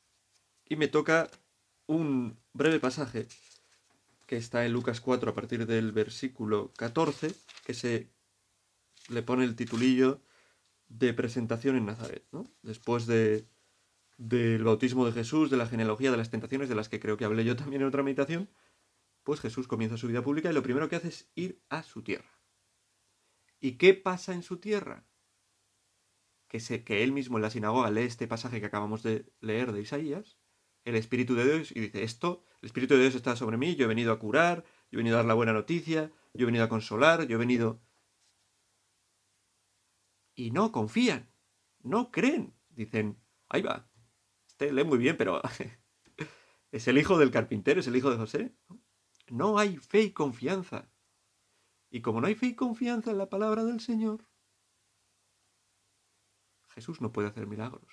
y 0.66 0.76
me 0.76 0.88
toca 0.88 1.28
un 1.86 2.38
breve 2.54 2.80
pasaje 2.80 3.26
que 4.26 4.38
está 4.38 4.64
en 4.64 4.72
Lucas 4.72 5.02
4 5.02 5.30
a 5.30 5.34
partir 5.34 5.66
del 5.66 5.92
versículo 5.92 6.72
14, 6.78 7.34
que 7.66 7.74
se 7.74 8.08
le 9.10 9.22
pone 9.22 9.44
el 9.44 9.54
titulillo 9.54 10.22
de 10.88 11.12
presentación 11.12 11.76
en 11.76 11.84
Nazaret, 11.84 12.24
¿no? 12.32 12.46
Después 12.62 13.04
de, 13.04 13.44
del 14.16 14.64
bautismo 14.64 15.04
de 15.04 15.12
Jesús, 15.12 15.50
de 15.50 15.58
la 15.58 15.66
genealogía, 15.66 16.10
de 16.10 16.16
las 16.16 16.30
tentaciones, 16.30 16.70
de 16.70 16.74
las 16.74 16.88
que 16.88 17.00
creo 17.00 17.18
que 17.18 17.26
hablé 17.26 17.44
yo 17.44 17.54
también 17.54 17.82
en 17.82 17.88
otra 17.88 18.02
meditación, 18.02 18.48
pues 19.22 19.40
Jesús 19.40 19.68
comienza 19.68 19.96
su 19.96 20.08
vida 20.08 20.22
pública 20.22 20.50
y 20.50 20.54
lo 20.54 20.62
primero 20.62 20.88
que 20.88 20.96
hace 20.96 21.08
es 21.08 21.30
ir 21.34 21.62
a 21.68 21.82
su 21.82 22.02
tierra. 22.02 22.40
¿Y 23.60 23.78
qué 23.78 23.94
pasa 23.94 24.34
en 24.34 24.42
su 24.42 24.58
tierra? 24.58 25.06
Que, 26.48 26.60
se, 26.60 26.84
que 26.84 27.02
él 27.02 27.12
mismo 27.12 27.38
en 27.38 27.42
la 27.42 27.50
sinagoga 27.50 27.90
lee 27.90 28.02
este 28.02 28.26
pasaje 28.26 28.60
que 28.60 28.66
acabamos 28.66 29.02
de 29.02 29.32
leer 29.40 29.72
de 29.72 29.80
Isaías, 29.80 30.38
el 30.84 30.96
Espíritu 30.96 31.34
de 31.34 31.44
Dios, 31.44 31.70
y 31.70 31.80
dice, 31.80 32.02
esto, 32.02 32.44
el 32.60 32.66
Espíritu 32.66 32.94
de 32.94 33.00
Dios 33.00 33.14
está 33.14 33.36
sobre 33.36 33.56
mí, 33.56 33.76
yo 33.76 33.84
he 33.84 33.88
venido 33.88 34.12
a 34.12 34.18
curar, 34.18 34.64
yo 34.90 34.96
he 34.96 35.02
venido 35.02 35.16
a 35.16 35.20
dar 35.20 35.26
la 35.26 35.34
buena 35.34 35.52
noticia, 35.52 36.10
yo 36.34 36.42
he 36.42 36.46
venido 36.46 36.64
a 36.64 36.68
consolar, 36.68 37.26
yo 37.26 37.36
he 37.36 37.38
venido... 37.38 37.80
Y 40.34 40.50
no 40.50 40.72
confían, 40.72 41.30
no 41.80 42.10
creen, 42.10 42.54
dicen, 42.70 43.22
ahí 43.48 43.62
va, 43.62 43.92
este 44.52 44.72
lee 44.72 44.84
muy 44.84 44.98
bien, 44.98 45.16
pero 45.16 45.40
es 46.72 46.88
el 46.88 46.98
hijo 46.98 47.18
del 47.18 47.30
carpintero, 47.30 47.80
es 47.80 47.86
el 47.86 47.96
hijo 47.96 48.10
de 48.10 48.16
José. 48.16 48.54
No 48.68 48.81
hay 49.58 49.76
fe 49.78 50.02
y 50.02 50.12
confianza. 50.12 50.90
Y 51.90 52.02
como 52.02 52.20
no 52.20 52.26
hay 52.26 52.34
fe 52.34 52.46
y 52.46 52.54
confianza 52.54 53.10
en 53.10 53.18
la 53.18 53.28
palabra 53.28 53.64
del 53.64 53.80
Señor, 53.80 54.28
Jesús 56.68 57.00
no 57.00 57.12
puede 57.12 57.28
hacer 57.28 57.46
milagros. 57.46 57.86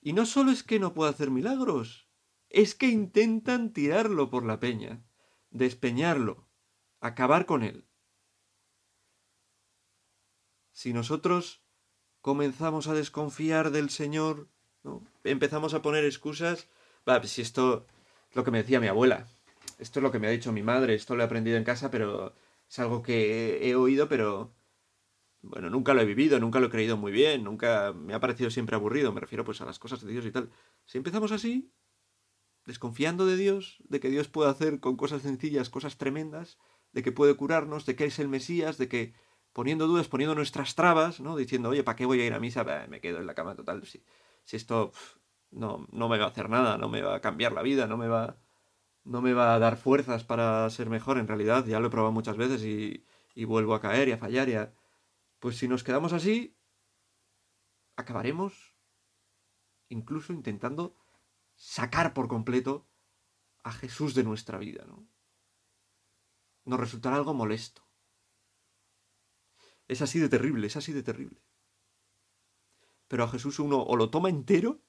Y 0.00 0.12
no 0.12 0.26
solo 0.26 0.50
es 0.50 0.62
que 0.62 0.78
no 0.78 0.94
puede 0.94 1.10
hacer 1.10 1.30
milagros, 1.30 2.08
es 2.48 2.74
que 2.74 2.86
intentan 2.86 3.72
tirarlo 3.72 4.30
por 4.30 4.44
la 4.44 4.60
peña, 4.60 5.04
despeñarlo, 5.50 6.48
acabar 7.00 7.46
con 7.46 7.62
él. 7.62 7.88
Si 10.72 10.92
nosotros 10.92 11.64
comenzamos 12.20 12.86
a 12.86 12.94
desconfiar 12.94 13.70
del 13.70 13.90
Señor, 13.90 14.48
¿no? 14.82 15.04
empezamos 15.24 15.74
a 15.74 15.82
poner 15.82 16.04
excusas, 16.04 16.68
va, 17.08 17.18
pues 17.18 17.32
si 17.32 17.42
esto 17.42 17.86
es 18.30 18.36
lo 18.36 18.44
que 18.44 18.50
me 18.50 18.58
decía 18.58 18.80
mi 18.80 18.86
abuela, 18.86 19.28
esto 19.78 20.00
es 20.00 20.02
lo 20.02 20.10
que 20.10 20.18
me 20.18 20.26
ha 20.26 20.30
dicho 20.30 20.52
mi 20.52 20.62
madre, 20.62 20.94
esto 20.94 21.16
lo 21.16 21.22
he 21.22 21.26
aprendido 21.26 21.56
en 21.56 21.64
casa, 21.64 21.90
pero 21.90 22.34
es 22.68 22.78
algo 22.78 23.02
que 23.02 23.68
he, 23.68 23.74
oído, 23.74 24.08
pero 24.08 24.54
bueno, 25.40 25.70
nunca 25.70 25.94
lo 25.94 26.00
he 26.00 26.04
vivido, 26.04 26.40
nunca 26.40 26.60
lo 26.60 26.66
he 26.66 26.70
creído 26.70 26.96
muy 26.96 27.12
bien, 27.12 27.44
nunca 27.44 27.92
me 27.92 28.14
ha 28.14 28.20
parecido 28.20 28.50
siempre 28.50 28.76
aburrido, 28.76 29.12
me 29.12 29.20
refiero 29.20 29.44
pues 29.44 29.60
a 29.60 29.64
las 29.64 29.78
cosas 29.78 30.00
de 30.02 30.12
Dios 30.12 30.26
y 30.26 30.32
tal. 30.32 30.50
Si 30.84 30.98
empezamos 30.98 31.32
así, 31.32 31.72
desconfiando 32.66 33.24
de 33.24 33.36
Dios, 33.36 33.78
de 33.88 34.00
que 34.00 34.10
Dios 34.10 34.28
puede 34.28 34.50
hacer 34.50 34.80
con 34.80 34.96
cosas 34.96 35.22
sencillas 35.22 35.70
cosas 35.70 35.96
tremendas, 35.96 36.58
de 36.92 37.02
que 37.02 37.12
puede 37.12 37.34
curarnos, 37.34 37.86
de 37.86 37.96
que 37.96 38.06
es 38.06 38.18
el 38.18 38.28
Mesías, 38.28 38.78
de 38.78 38.88
que 38.88 39.14
poniendo 39.52 39.86
dudas, 39.86 40.08
poniendo 40.08 40.34
nuestras 40.34 40.74
trabas, 40.74 41.20
¿no? 41.20 41.36
Diciendo, 41.36 41.70
oye, 41.70 41.84
¿para 41.84 41.96
qué 41.96 42.06
voy 42.06 42.20
a 42.20 42.26
ir 42.26 42.34
a 42.34 42.40
misa? 42.40 42.64
me 42.88 43.00
quedo 43.00 43.18
en 43.18 43.26
la 43.26 43.34
cama 43.34 43.54
total. 43.54 43.84
Si, 43.86 44.02
si 44.44 44.56
esto 44.56 44.92
no, 45.50 45.86
no 45.92 46.08
me 46.08 46.18
va 46.18 46.26
a 46.26 46.28
hacer 46.28 46.48
nada, 46.50 46.78
no 46.78 46.88
me 46.88 47.02
va 47.02 47.16
a 47.16 47.20
cambiar 47.20 47.52
la 47.52 47.62
vida, 47.62 47.86
no 47.86 47.96
me 47.96 48.08
va 48.08 48.38
no 49.08 49.22
me 49.22 49.32
va 49.32 49.54
a 49.54 49.58
dar 49.58 49.78
fuerzas 49.78 50.22
para 50.22 50.68
ser 50.68 50.90
mejor, 50.90 51.18
en 51.18 51.26
realidad, 51.26 51.64
ya 51.64 51.80
lo 51.80 51.86
he 51.86 51.90
probado 51.90 52.12
muchas 52.12 52.36
veces 52.36 52.62
y, 52.62 53.06
y 53.34 53.44
vuelvo 53.44 53.74
a 53.74 53.80
caer 53.80 54.08
y 54.08 54.12
a 54.12 54.18
fallar. 54.18 54.48
Y 54.50 54.56
Pues 55.38 55.56
si 55.56 55.66
nos 55.66 55.82
quedamos 55.82 56.12
así, 56.12 56.56
acabaremos 57.96 58.76
incluso 59.88 60.34
intentando 60.34 60.94
sacar 61.56 62.12
por 62.12 62.28
completo 62.28 62.86
a 63.62 63.72
Jesús 63.72 64.14
de 64.14 64.24
nuestra 64.24 64.58
vida, 64.58 64.84
¿no? 64.86 65.08
Nos 66.66 66.78
resultará 66.78 67.16
algo 67.16 67.32
molesto. 67.32 67.82
Es 69.88 70.02
así 70.02 70.18
de 70.18 70.28
terrible, 70.28 70.66
es 70.66 70.76
así 70.76 70.92
de 70.92 71.02
terrible. 71.02 71.42
Pero 73.08 73.24
a 73.24 73.28
Jesús 73.28 73.58
uno 73.58 73.82
o 73.82 73.96
lo 73.96 74.10
toma 74.10 74.28
entero, 74.28 74.82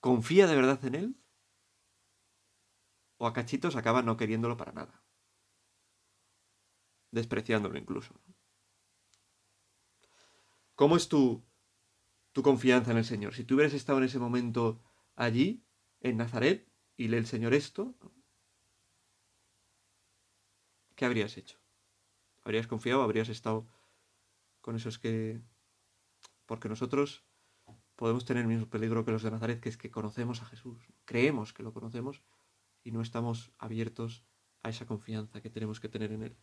confía 0.00 0.48
de 0.48 0.56
verdad 0.56 0.84
en 0.84 0.94
Él, 0.96 1.16
o 3.18 3.26
a 3.26 3.32
cachitos 3.32 3.76
acaba 3.76 4.02
no 4.02 4.16
queriéndolo 4.16 4.56
para 4.56 4.72
nada. 4.72 5.02
Despreciándolo 7.10 7.78
incluso. 7.78 8.14
¿Cómo 10.74 10.96
es 10.96 11.08
tu, 11.08 11.44
tu 12.32 12.42
confianza 12.42 12.92
en 12.92 12.98
el 12.98 13.04
Señor? 13.04 13.34
Si 13.34 13.44
tú 13.44 13.54
hubieras 13.56 13.74
estado 13.74 13.98
en 13.98 14.04
ese 14.04 14.18
momento 14.18 14.80
allí, 15.16 15.64
en 16.00 16.16
Nazaret, 16.16 16.68
y 16.96 17.08
lee 17.08 17.16
el 17.16 17.26
Señor 17.26 17.54
esto, 17.54 17.94
¿qué 20.94 21.04
habrías 21.04 21.36
hecho? 21.36 21.58
¿Habrías 22.44 22.66
confiado? 22.66 23.02
¿Habrías 23.02 23.28
estado 23.28 23.66
con 24.60 24.76
esos 24.76 24.98
que... 24.98 25.40
Porque 26.46 26.68
nosotros 26.68 27.24
podemos 27.96 28.24
tener 28.24 28.42
el 28.42 28.48
mismo 28.48 28.68
peligro 28.68 29.04
que 29.04 29.10
los 29.10 29.22
de 29.22 29.30
Nazaret, 29.30 29.60
que 29.60 29.68
es 29.68 29.76
que 29.76 29.90
conocemos 29.90 30.42
a 30.42 30.46
Jesús, 30.46 30.78
creemos 31.04 31.52
que 31.52 31.62
lo 31.62 31.72
conocemos 31.72 32.22
y 32.82 32.92
no 32.92 33.02
estamos 33.02 33.52
abiertos 33.58 34.24
a 34.62 34.70
esa 34.70 34.86
confianza 34.86 35.40
que 35.40 35.50
tenemos 35.50 35.80
que 35.80 35.88
tener 35.88 36.12
en 36.12 36.22
Él. 36.22 36.38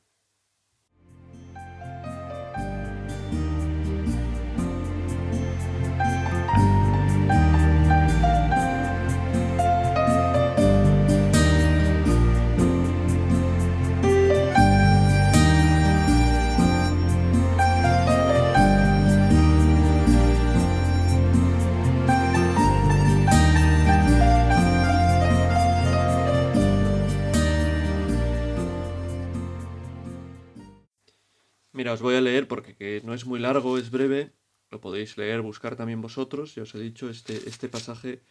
Voy 32.02 32.16
a 32.16 32.22
leer 32.22 32.48
porque 32.48 33.02
no 33.04 33.14
es 33.14 33.26
muy 33.26 33.40
largo, 33.40 33.78
es 33.78 33.92
breve. 33.92 34.34
Lo 34.72 34.82
podéis 34.82 35.18
leer, 35.18 35.42
buscar 35.42 35.76
también 35.76 36.02
vosotros. 36.02 36.56
Ya 36.56 36.64
os 36.64 36.74
he 36.76 36.80
dicho 36.80 37.10
este, 37.10 37.48
este 37.48 37.70
pasaje 37.70 38.24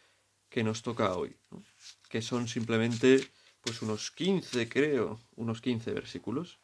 que 0.48 0.62
nos 0.62 0.82
toca 0.82 1.16
hoy, 1.16 1.36
que 2.08 2.22
son 2.22 2.46
simplemente 2.46 3.20
pues 3.60 3.82
unos 3.82 4.10
15, 4.10 4.68
creo, 4.68 5.20
unos 5.34 5.60
15 5.60 5.92
versículos. 5.92 6.60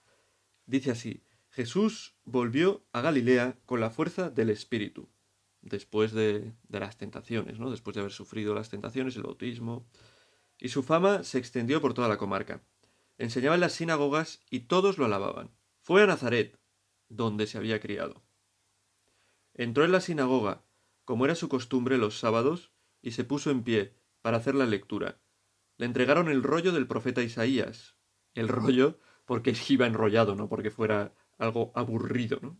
Dice 0.66 0.90
así, 0.90 1.24
Jesús 1.50 2.14
volvió 2.24 2.84
a 2.92 3.00
Galilea 3.00 3.58
con 3.66 3.80
la 3.80 3.90
fuerza 3.90 4.30
del 4.30 4.50
Espíritu, 4.50 5.08
después 5.62 6.12
de, 6.12 6.52
de 6.68 6.80
las 6.80 6.98
tentaciones, 6.98 7.58
¿no? 7.58 7.70
después 7.70 7.94
de 7.94 8.00
haber 8.00 8.12
sufrido 8.12 8.54
las 8.54 8.68
tentaciones, 8.68 9.16
el 9.16 9.22
bautismo, 9.22 9.88
y 10.58 10.68
su 10.68 10.82
fama 10.82 11.24
se 11.24 11.38
extendió 11.38 11.80
por 11.80 11.94
toda 11.94 12.08
la 12.08 12.18
comarca. 12.18 12.62
Enseñaba 13.18 13.56
en 13.56 13.62
las 13.62 13.72
sinagogas 13.72 14.40
y 14.50 14.60
todos 14.60 14.98
lo 14.98 15.06
alababan. 15.06 15.50
Fue 15.80 16.02
a 16.02 16.06
Nazaret, 16.06 16.59
donde 17.10 17.46
se 17.46 17.58
había 17.58 17.80
criado. 17.80 18.22
Entró 19.52 19.84
en 19.84 19.92
la 19.92 20.00
sinagoga, 20.00 20.64
como 21.04 21.26
era 21.26 21.34
su 21.34 21.50
costumbre 21.50 21.98
los 21.98 22.18
sábados, 22.18 22.72
y 23.02 23.10
se 23.10 23.24
puso 23.24 23.50
en 23.50 23.62
pie 23.62 23.94
para 24.22 24.38
hacer 24.38 24.54
la 24.54 24.64
lectura. 24.64 25.20
Le 25.76 25.86
entregaron 25.86 26.28
el 26.30 26.42
rollo 26.42 26.72
del 26.72 26.86
profeta 26.86 27.22
Isaías. 27.22 27.96
El 28.34 28.48
rollo 28.48 28.98
porque 29.26 29.54
iba 29.68 29.86
enrollado, 29.86 30.34
no 30.34 30.48
porque 30.48 30.70
fuera 30.70 31.14
algo 31.36 31.72
aburrido, 31.74 32.38
¿no? 32.40 32.58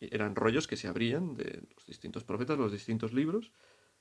Eran 0.00 0.34
rollos 0.34 0.66
que 0.66 0.76
se 0.76 0.88
abrían 0.88 1.34
de 1.34 1.62
los 1.74 1.86
distintos 1.86 2.24
profetas, 2.24 2.58
los 2.58 2.72
distintos 2.72 3.12
libros. 3.12 3.52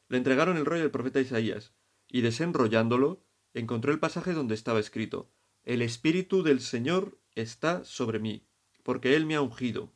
Le 0.07 0.17
entregaron 0.17 0.57
el 0.57 0.65
rollo 0.65 0.81
del 0.81 0.91
profeta 0.91 1.21
Isaías, 1.21 1.73
y 2.07 2.21
desenrollándolo, 2.21 3.23
encontró 3.53 3.91
el 3.91 3.99
pasaje 3.99 4.34
donde 4.34 4.55
estaba 4.55 4.79
escrito 4.79 5.31
El 5.63 5.81
Espíritu 5.81 6.43
del 6.43 6.60
Señor 6.60 7.19
está 7.36 7.84
sobre 7.84 8.19
mí, 8.19 8.47
porque 8.84 9.15
Él 9.15 9.26
me 9.26 9.36
ha 9.36 9.41
ungido. 9.41 9.94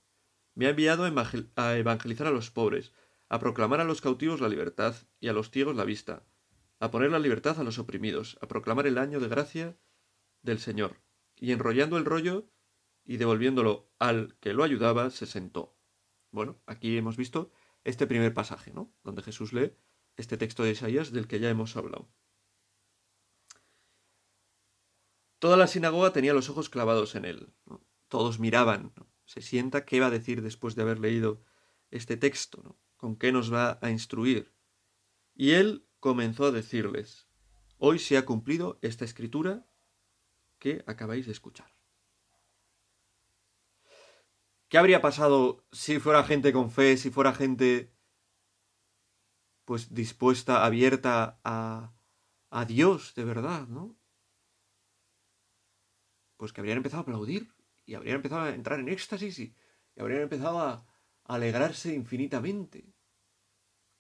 Me 0.54 0.68
ha 0.68 0.70
enviado 0.70 1.04
a 1.04 1.78
evangelizar 1.78 2.28
a 2.28 2.32
los 2.32 2.52
pobres, 2.52 2.94
a 3.30 3.40
proclamar 3.40 3.82
a 3.82 3.84
los 3.84 4.02
cautivos 4.02 4.42
la 4.42 4.50
libertad 4.50 4.96
y 5.20 5.28
a 5.28 5.34
los 5.34 5.52
ciegos 5.52 5.76
la 5.76 5.84
vista, 5.84 6.24
a 6.80 6.92
poner 6.92 7.12
la 7.12 7.20
libertad 7.20 7.60
a 7.60 7.64
los 7.64 7.80
oprimidos, 7.80 8.38
a 8.42 8.48
proclamar 8.48 8.88
el 8.88 8.98
año 8.98 9.20
de 9.20 9.28
gracia 9.28 9.78
del 10.42 10.60
Señor. 10.60 11.02
Y 11.36 11.52
enrollando 11.52 11.98
el 11.98 12.06
rollo 12.06 12.50
y 13.04 13.18
devolviéndolo 13.18 13.92
al 14.00 14.38
que 14.40 14.54
lo 14.54 14.64
ayudaba, 14.64 15.10
se 15.10 15.26
sentó. 15.26 15.78
Bueno, 16.32 16.62
aquí 16.66 16.98
hemos 16.98 17.18
visto 17.18 17.52
este 17.84 18.08
primer 18.08 18.34
pasaje, 18.34 18.72
¿no? 18.74 18.94
Donde 19.04 19.22
Jesús 19.22 19.54
lee 19.54 19.74
este 20.18 20.38
texto 20.38 20.64
de 20.64 20.72
Isaías 20.72 21.12
del 21.12 21.28
que 21.28 21.40
ya 21.40 21.50
hemos 21.50 21.76
hablado. 21.76 22.10
Toda 25.40 25.58
la 25.58 25.68
sinagoga 25.68 26.12
tenía 26.12 26.34
los 26.34 26.50
ojos 26.50 26.70
clavados 26.70 27.16
en 27.16 27.26
él. 27.26 27.54
Todos 28.08 28.40
miraban. 28.40 28.94
Se 29.26 29.42
sienta 29.42 29.86
qué 29.86 30.00
va 30.00 30.08
a 30.08 30.12
decir 30.12 30.42
después 30.42 30.76
de 30.76 30.84
haber 30.84 31.00
leído 31.00 31.42
este 31.92 32.18
texto, 32.18 32.78
con 32.98 33.16
qué 33.16 33.32
nos 33.32 33.52
va 33.54 33.80
a 33.82 33.90
instruir. 33.90 34.54
Y 35.34 35.52
él 35.52 35.88
comenzó 36.00 36.46
a 36.46 36.52
decirles, 36.52 37.28
hoy 37.78 38.00
se 38.00 38.18
ha 38.18 38.26
cumplido 38.26 38.80
esta 38.82 39.06
escritura 39.06 39.68
que 40.60 40.84
acabáis 40.88 41.26
de 41.26 41.32
escuchar. 41.32 41.76
¿Qué 44.68 44.78
habría 44.78 45.02
pasado 45.02 45.66
si 45.72 46.00
fuera 46.00 46.24
gente 46.24 46.52
con 46.52 46.72
fe, 46.72 46.98
si 46.98 47.10
fuera 47.10 47.34
gente 47.34 47.94
pues 49.64 49.94
dispuesta, 49.94 50.64
abierta 50.64 51.40
a, 51.44 51.94
a 52.50 52.66
Dios 52.66 53.16
de 53.16 53.26
verdad, 53.26 53.68
¿no? 53.68 53.98
Pues 56.38 56.54
que 56.54 56.62
habrían 56.62 56.78
empezado 56.78 57.00
a 57.00 57.04
aplaudir 57.04 57.55
y 57.86 57.96
habrían 57.96 58.18
empezado 58.18 58.42
a 58.42 58.50
entrar 58.50 58.80
en 58.80 58.90
éxtasis 58.90 59.40
y, 59.40 59.56
habrían 59.98 60.22
empezado 60.22 60.60
a, 60.60 60.86
alegrarse 61.24 61.94
infinitamente. 61.94 62.94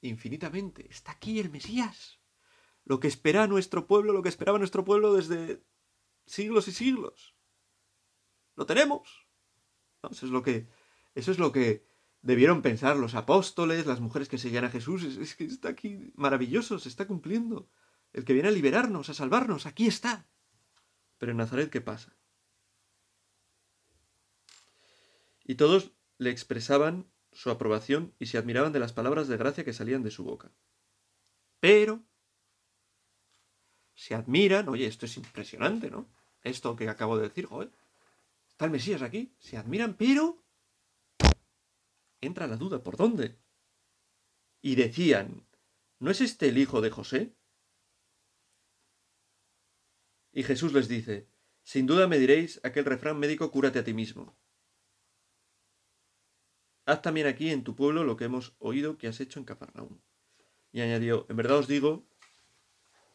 Infinitamente. 0.02 0.88
Está 0.89 1.13
aquí 1.13 1.39
el 1.39 1.50
Mesías. 1.50 2.19
Lo 2.84 3.00
que 3.00 3.08
espera 3.08 3.48
nuestro 3.48 3.88
pueblo, 3.88 4.13
lo 4.13 4.21
que 4.21 4.30
esperaba 4.30 4.60
nuestro 4.60 4.86
pueblo 4.86 5.13
desde 5.13 5.63
siglos 6.28 6.67
y 6.67 6.71
siglos. 6.71 7.36
Lo 8.56 8.67
tenemos. 8.67 9.28
Eso 10.12 10.28
es 10.28 10.32
lo 10.32 10.43
que. 10.43 10.67
Eso 11.15 11.32
es 11.32 11.39
lo 11.39 11.52
que 11.52 11.84
debieron 12.21 12.62
pensar 12.62 12.98
los 12.98 13.15
apóstoles, 13.15 13.86
las 13.86 14.02
mujeres 14.02 14.30
que 14.30 14.38
seguían 14.38 14.65
a 14.65 14.69
Jesús. 14.69 15.04
Es, 15.04 15.36
que 15.36 15.45
está 15.45 15.69
aquí 15.69 16.12
maravilloso, 16.15 16.78
se 16.80 16.89
está 16.89 17.08
cumpliendo. 17.08 17.69
El 18.13 18.26
que 18.26 18.34
viene 18.34 18.50
a 18.50 18.52
liberarnos, 18.52 19.10
a 19.10 19.13
salvarnos, 19.13 19.65
aquí 19.65 19.88
está. 19.88 20.28
Pero 21.17 21.32
en 21.32 21.38
Nazaret, 21.38 21.69
¿qué 21.69 21.82
pasa? 21.82 22.14
Y 25.45 25.55
todos 25.55 25.93
le 26.17 26.31
expresaban 26.31 27.10
su 27.31 27.51
aprobación 27.51 28.13
y 28.19 28.25
se 28.25 28.38
admiraban 28.38 28.73
de 28.73 28.79
las 28.79 28.93
palabras 28.93 29.27
de 29.27 29.38
gracia 29.38 29.63
que 29.63 29.73
salían 29.73 30.03
de 30.03 30.12
su 30.12 30.23
boca. 30.23 30.51
Pero 31.60 32.03
se 33.93 34.15
admiran, 34.15 34.67
oye, 34.69 34.88
esto 34.88 35.05
es 35.05 35.15
impresionante, 35.17 35.89
¿no? 35.89 36.10
Esto 36.41 36.75
que 36.75 36.89
acabo 36.89 37.17
de 37.17 37.27
decir, 37.29 37.45
joder, 37.45 37.71
está 38.47 38.65
el 38.65 38.71
Mesías 38.71 39.01
aquí, 39.01 39.34
se 39.39 39.58
admiran, 39.58 39.95
pero 39.95 40.43
entra 42.21 42.47
la 42.47 42.58
duda, 42.58 42.84
¿por 42.84 42.97
dónde? 42.97 43.38
Y 44.62 44.75
decían, 44.75 45.47
¿no 45.99 46.12
es 46.12 46.21
este 46.21 46.49
el 46.49 46.58
hijo 46.58 46.81
de 46.81 46.89
José? 46.89 47.36
Y 50.31 50.43
Jesús 50.43 50.73
les 50.73 50.88
dice, 50.88 51.27
sin 51.63 51.86
duda 51.86 52.08
me 52.08 52.19
diréis 52.19 52.60
aquel 52.63 52.86
refrán 52.86 53.19
médico, 53.19 53.51
cúrate 53.51 53.79
a 53.79 53.84
ti 53.84 53.93
mismo. 53.93 54.38
Haz 56.86 57.02
también 57.02 57.28
aquí 57.28 57.50
en 57.50 57.63
tu 57.63 57.76
pueblo 57.76 58.04
lo 58.04 58.15
que 58.15 58.26
hemos 58.26 58.56
oído 58.60 58.98
que 58.98 59.08
has 59.08 59.19
hecho 59.19 59.39
en 59.39 59.45
Cafarnaúm. 59.45 60.00
Y 60.71 60.82
añadió, 60.82 61.26
en 61.30 61.38
verdad 61.38 61.58
os 61.58 61.67
digo, 61.67 62.06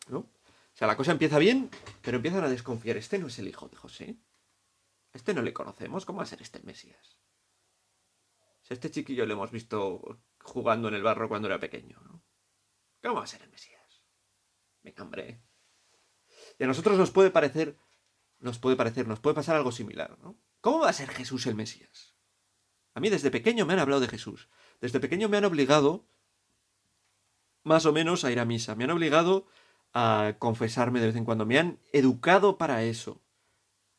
¿no? 0.09 0.18
O 0.18 0.74
sea, 0.74 0.87
la 0.87 0.96
cosa 0.96 1.12
empieza 1.12 1.38
bien, 1.38 1.70
pero 2.02 2.16
empiezan 2.16 2.44
a 2.44 2.48
desconfiar. 2.48 2.96
Este 2.96 3.18
no 3.18 3.28
es 3.28 3.38
el 3.38 3.48
hijo 3.48 3.68
de 3.68 3.76
José. 3.76 4.16
Este 5.12 5.35
no 5.35 5.42
le 5.42 5.52
conocemos. 5.52 6.04
¿Cómo 6.04 6.18
va 6.18 6.24
a 6.24 6.26
ser 6.26 6.42
este 6.42 6.59
el 6.59 6.64
Mesías? 6.64 7.20
este 8.70 8.90
chiquillo 8.90 9.26
lo 9.26 9.33
hemos 9.33 9.50
visto 9.50 10.20
jugando 10.38 10.88
en 10.88 10.94
el 10.94 11.02
barro 11.02 11.28
cuando 11.28 11.48
era 11.48 11.59
pequeño, 11.59 12.00
¿no? 12.02 12.22
¿Cómo 13.02 13.16
va 13.16 13.24
a 13.24 13.26
ser 13.26 13.42
el 13.42 13.50
Mesías? 13.50 14.04
Venga, 14.83 15.02
hombre. 15.02 15.42
Y 16.59 16.64
a 16.64 16.66
nosotros 16.66 16.96
nos 16.96 17.11
puede 17.11 17.30
parecer, 17.30 17.76
nos 18.38 18.59
puede 18.59 18.76
parecer, 18.76 19.09
nos 19.09 19.18
puede 19.18 19.35
pasar 19.35 19.56
algo 19.56 19.72
similar, 19.72 20.16
¿no? 20.20 20.38
¿Cómo 20.61 20.80
va 20.80 20.90
a 20.90 20.92
ser 20.92 21.09
Jesús 21.09 21.46
el 21.46 21.56
Mesías? 21.56 22.09
A 22.94 23.00
mí 23.00 23.09
desde 23.09 23.31
pequeño 23.31 23.66
me 23.66 23.74
han 23.74 23.79
hablado 23.79 24.00
de 24.00 24.09
Jesús. 24.09 24.48
Desde 24.81 25.00
pequeño 25.00 25.29
me 25.29 25.37
han 25.37 25.44
obligado, 25.44 26.05
más 27.62 27.87
o 27.87 27.92
menos, 27.92 28.24
a 28.24 28.33
ir 28.33 28.40
a 28.40 28.44
misa. 28.44 28.74
Me 28.74 28.85
han 28.85 28.90
obligado 28.90 29.46
a 29.92 30.37
confesarme 30.38 31.00
de 31.00 31.07
vez 31.07 31.16
en 31.16 31.24
cuando. 31.24 31.46
Me 31.46 31.59
han 31.59 31.79
educado 31.92 32.59
para 32.59 32.83
eso. 32.83 33.20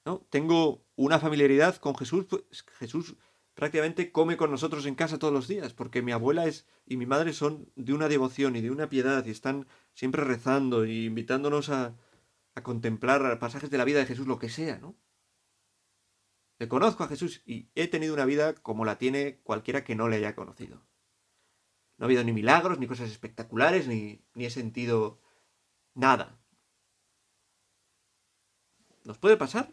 ¿no? 0.05 0.25
Tengo 0.29 0.83
una 0.95 1.19
familiaridad 1.19 1.77
con 1.77 1.95
Jesús. 1.95 2.25
Pues, 2.25 2.43
Jesús 2.79 3.15
prácticamente 3.53 4.11
come 4.11 4.37
con 4.37 4.51
nosotros 4.51 4.85
en 4.85 4.95
casa 4.95 5.19
todos 5.19 5.33
los 5.33 5.47
días, 5.47 5.73
porque 5.73 6.01
mi 6.01 6.11
abuela 6.11 6.45
es 6.45 6.65
y 6.85 6.97
mi 6.97 7.05
madre 7.05 7.33
son 7.33 7.69
de 7.75 7.93
una 7.93 8.07
devoción 8.07 8.55
y 8.55 8.61
de 8.61 8.71
una 8.71 8.89
piedad 8.89 9.25
y 9.25 9.31
están 9.31 9.67
siempre 9.93 10.23
rezando 10.23 10.85
y 10.85 11.05
invitándonos 11.05 11.69
a, 11.69 11.95
a 12.55 12.63
contemplar 12.63 13.39
pasajes 13.39 13.69
de 13.69 13.77
la 13.77 13.85
vida 13.85 13.99
de 13.99 14.05
Jesús, 14.05 14.27
lo 14.27 14.39
que 14.39 14.49
sea, 14.49 14.79
¿no? 14.79 14.95
Le 16.61 16.67
conozco 16.67 17.03
a 17.03 17.07
Jesús 17.07 17.41
y 17.43 17.71
he 17.73 17.87
tenido 17.87 18.13
una 18.13 18.25
vida 18.25 18.53
como 18.53 18.85
la 18.85 18.99
tiene 18.99 19.39
cualquiera 19.39 19.83
que 19.83 19.95
no 19.95 20.07
le 20.07 20.17
haya 20.17 20.35
conocido. 20.35 20.85
No 21.97 22.03
ha 22.03 22.05
habido 22.05 22.23
ni 22.23 22.33
milagros, 22.33 22.77
ni 22.77 22.85
cosas 22.85 23.09
espectaculares, 23.09 23.87
ni, 23.87 24.23
ni 24.35 24.45
he 24.45 24.51
sentido 24.51 25.19
nada. 25.95 26.39
¿Nos 29.05 29.17
puede 29.17 29.37
pasar? 29.37 29.71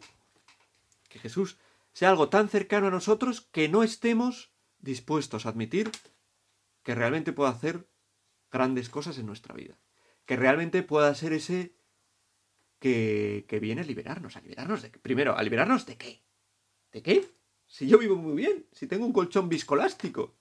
Que 1.09 1.19
Jesús 1.19 1.59
sea 1.93 2.09
algo 2.09 2.29
tan 2.29 2.49
cercano 2.49 2.87
a 2.87 2.89
nosotros 2.89 3.41
que 3.41 3.69
no 3.69 3.83
estemos 3.83 4.51
dispuestos 4.79 5.45
a 5.45 5.49
admitir 5.49 5.91
que 6.81 6.95
realmente 6.95 7.33
pueda 7.33 7.51
hacer 7.51 7.87
grandes 8.49 8.89
cosas 8.89 9.19
en 9.19 9.27
nuestra 9.27 9.53
vida. 9.53 9.79
Que 10.25 10.37
realmente 10.37 10.81
pueda 10.81 11.13
ser 11.13 11.33
ese 11.33 11.75
que, 12.79 13.45
que 13.47 13.59
viene 13.59 13.81
a 13.81 13.85
liberarnos. 13.85 14.37
¿A 14.37 14.41
liberarnos 14.41 14.81
de? 14.81 14.89
Primero, 14.89 15.37
¿a 15.37 15.43
liberarnos 15.43 15.85
de 15.85 15.95
qué? 15.95 16.28
¿De 16.91 17.01
qué? 17.01 17.29
Si 17.67 17.87
yo 17.87 17.97
vivo 17.99 18.15
muy 18.15 18.35
bien, 18.35 18.67
si 18.71 18.87
tengo 18.87 19.05
un 19.05 19.13
colchón 19.13 19.47
viscolástico, 19.47 20.35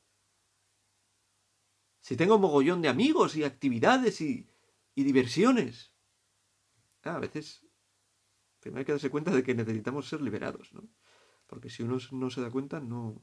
si 2.00 2.16
tengo 2.16 2.38
mogollón 2.38 2.80
de 2.80 2.88
amigos 2.88 3.36
y 3.36 3.44
actividades 3.44 4.20
y, 4.20 4.48
y 4.94 5.04
diversiones. 5.04 5.92
Ah, 7.02 7.16
a 7.16 7.18
veces 7.18 7.66
primero 8.60 8.80
hay 8.80 8.84
que 8.84 8.92
darse 8.92 9.10
cuenta 9.10 9.30
de 9.30 9.42
que 9.42 9.54
necesitamos 9.54 10.08
ser 10.08 10.20
liberados, 10.20 10.72
¿no? 10.72 10.88
Porque 11.46 11.70
si 11.70 11.82
uno 11.82 11.98
no 12.12 12.30
se 12.30 12.40
da 12.40 12.50
cuenta, 12.50 12.80
no, 12.80 13.22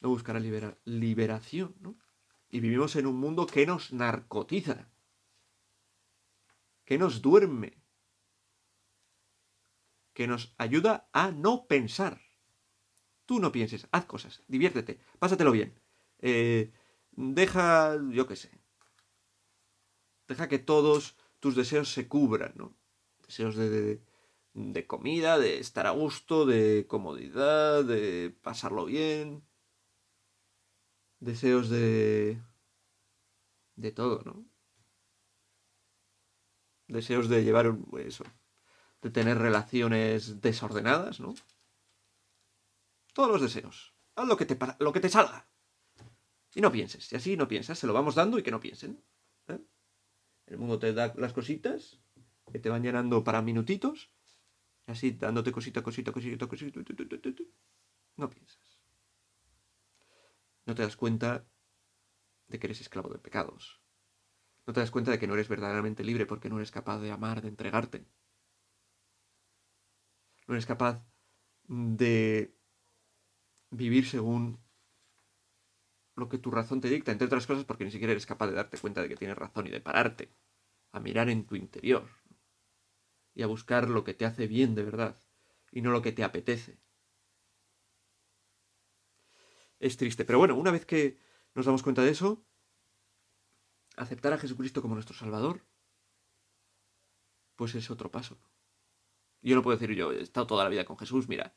no 0.00 0.08
buscará 0.08 0.40
liberación, 0.84 1.74
¿no? 1.80 1.98
Y 2.50 2.60
vivimos 2.60 2.96
en 2.96 3.06
un 3.06 3.16
mundo 3.16 3.46
que 3.46 3.66
nos 3.66 3.92
narcotiza, 3.92 4.90
que 6.84 6.98
nos 6.98 7.20
duerme, 7.20 7.82
que 10.12 10.26
nos 10.26 10.54
ayuda 10.58 11.08
a 11.12 11.30
no 11.30 11.66
pensar. 11.66 12.27
Tú 13.28 13.40
no 13.40 13.52
pienses, 13.52 13.86
haz 13.92 14.06
cosas, 14.06 14.42
diviértete, 14.48 14.98
pásatelo 15.18 15.52
bien. 15.52 15.70
Eh, 16.20 16.72
deja, 17.12 17.98
yo 18.10 18.26
qué 18.26 18.36
sé, 18.36 18.50
deja 20.26 20.48
que 20.48 20.58
todos 20.58 21.14
tus 21.38 21.54
deseos 21.54 21.92
se 21.92 22.08
cubran, 22.08 22.54
¿no? 22.56 22.74
Deseos 23.26 23.54
de, 23.56 24.00
de 24.54 24.86
comida, 24.86 25.38
de 25.38 25.58
estar 25.58 25.86
a 25.86 25.90
gusto, 25.90 26.46
de 26.46 26.86
comodidad, 26.88 27.84
de 27.84 28.34
pasarlo 28.42 28.86
bien. 28.86 29.44
Deseos 31.20 31.68
de... 31.68 32.40
de 33.76 33.92
todo, 33.92 34.22
¿no? 34.24 34.46
Deseos 36.86 37.28
de 37.28 37.44
llevar 37.44 37.76
eso, 37.98 38.24
de 39.02 39.10
tener 39.10 39.36
relaciones 39.36 40.40
desordenadas, 40.40 41.20
¿no? 41.20 41.34
Todos 43.18 43.32
los 43.32 43.40
deseos. 43.40 43.96
Haz 44.14 44.28
lo 44.28 44.36
que 44.36 45.00
te, 45.00 45.08
salga. 45.08 45.50
Y 46.54 46.60
no 46.60 46.70
pienses. 46.70 47.12
Y 47.12 47.16
así 47.16 47.36
no 47.36 47.48
piensas. 47.48 47.76
Se 47.76 47.88
lo 47.88 47.92
vamos 47.92 48.14
dando 48.14 48.38
y 48.38 48.44
que 48.44 48.52
no 48.52 48.60
piensen. 48.60 49.02
¿eh? 49.48 49.58
El 50.46 50.58
mundo 50.58 50.78
te 50.78 50.92
da 50.92 51.12
las 51.16 51.32
cositas 51.32 52.00
que 52.52 52.60
te 52.60 52.68
van 52.68 52.84
llenando 52.84 53.24
para 53.24 53.42
minutitos. 53.42 54.12
Y 54.86 54.92
así 54.92 55.10
dándote 55.10 55.50
cosita, 55.50 55.82
cosita, 55.82 56.12
cosita, 56.12 56.46
cosita. 56.46 56.80
No 58.14 58.30
piensas. 58.30 58.80
No 60.64 60.76
te 60.76 60.82
das 60.82 60.94
cuenta 60.94 61.44
de 62.46 62.60
que 62.60 62.68
eres 62.68 62.80
esclavo 62.80 63.08
de 63.08 63.18
pecados. 63.18 63.82
No 64.64 64.72
te 64.72 64.78
das 64.78 64.92
cuenta 64.92 65.10
de 65.10 65.18
que 65.18 65.26
no 65.26 65.34
eres 65.34 65.48
verdaderamente 65.48 66.04
libre 66.04 66.24
porque 66.24 66.48
no 66.48 66.58
eres 66.58 66.70
capaz 66.70 67.00
de 67.00 67.10
amar, 67.10 67.42
de 67.42 67.48
entregarte. 67.48 68.06
No 70.46 70.54
eres 70.54 70.66
capaz 70.66 71.04
de 71.66 72.57
vivir 73.70 74.06
según 74.06 74.60
lo 76.14 76.28
que 76.28 76.38
tu 76.38 76.50
razón 76.50 76.80
te 76.80 76.88
dicta, 76.88 77.12
entre 77.12 77.26
otras 77.26 77.46
cosas 77.46 77.64
porque 77.64 77.84
ni 77.84 77.90
siquiera 77.90 78.12
eres 78.12 78.26
capaz 78.26 78.48
de 78.48 78.54
darte 78.54 78.78
cuenta 78.78 79.02
de 79.02 79.08
que 79.08 79.16
tienes 79.16 79.38
razón 79.38 79.66
y 79.66 79.70
de 79.70 79.80
pararte, 79.80 80.32
a 80.92 81.00
mirar 81.00 81.28
en 81.28 81.46
tu 81.46 81.54
interior 81.54 82.08
y 83.34 83.42
a 83.42 83.46
buscar 83.46 83.88
lo 83.88 84.04
que 84.04 84.14
te 84.14 84.24
hace 84.24 84.46
bien 84.46 84.74
de 84.74 84.82
verdad 84.82 85.16
y 85.70 85.80
no 85.80 85.90
lo 85.90 86.02
que 86.02 86.12
te 86.12 86.24
apetece. 86.24 86.80
Es 89.78 89.96
triste, 89.96 90.24
pero 90.24 90.38
bueno, 90.38 90.56
una 90.56 90.72
vez 90.72 90.84
que 90.84 91.20
nos 91.54 91.66
damos 91.66 91.84
cuenta 91.84 92.02
de 92.02 92.10
eso, 92.10 92.44
aceptar 93.96 94.32
a 94.32 94.38
Jesucristo 94.38 94.82
como 94.82 94.94
nuestro 94.94 95.14
Salvador, 95.14 95.64
pues 97.54 97.74
es 97.74 97.90
otro 97.90 98.10
paso. 98.10 98.38
Yo 99.40 99.54
no 99.54 99.62
puedo 99.62 99.76
decir 99.78 99.94
yo, 99.96 100.12
he 100.12 100.20
estado 100.20 100.48
toda 100.48 100.64
la 100.64 100.70
vida 100.70 100.84
con 100.84 100.98
Jesús, 100.98 101.28
mira, 101.28 101.56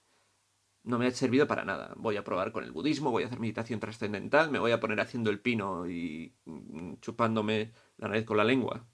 no 0.84 0.98
me 0.98 1.08
ha 1.08 1.12
servido 1.12 1.48
para 1.48 1.66
nada. 1.66 1.94
Voy 1.98 2.18
a 2.18 2.24
probar 2.24 2.52
con 2.52 2.64
el 2.64 2.72
budismo, 2.72 3.12
voy 3.12 3.24
a 3.24 3.28
hacer 3.28 3.40
meditación 3.40 3.80
trascendental, 3.80 4.50
me 4.52 4.60
voy 4.60 4.72
a 4.72 4.80
poner 4.80 5.00
haciendo 5.00 5.30
el 5.30 5.40
pino 5.40 5.88
y 5.88 6.34
mm, 6.46 6.96
chupándome 7.02 7.74
la 7.98 8.08
nariz 8.08 8.26
con 8.26 8.38
la 8.38 8.44
lengua. 8.44 8.88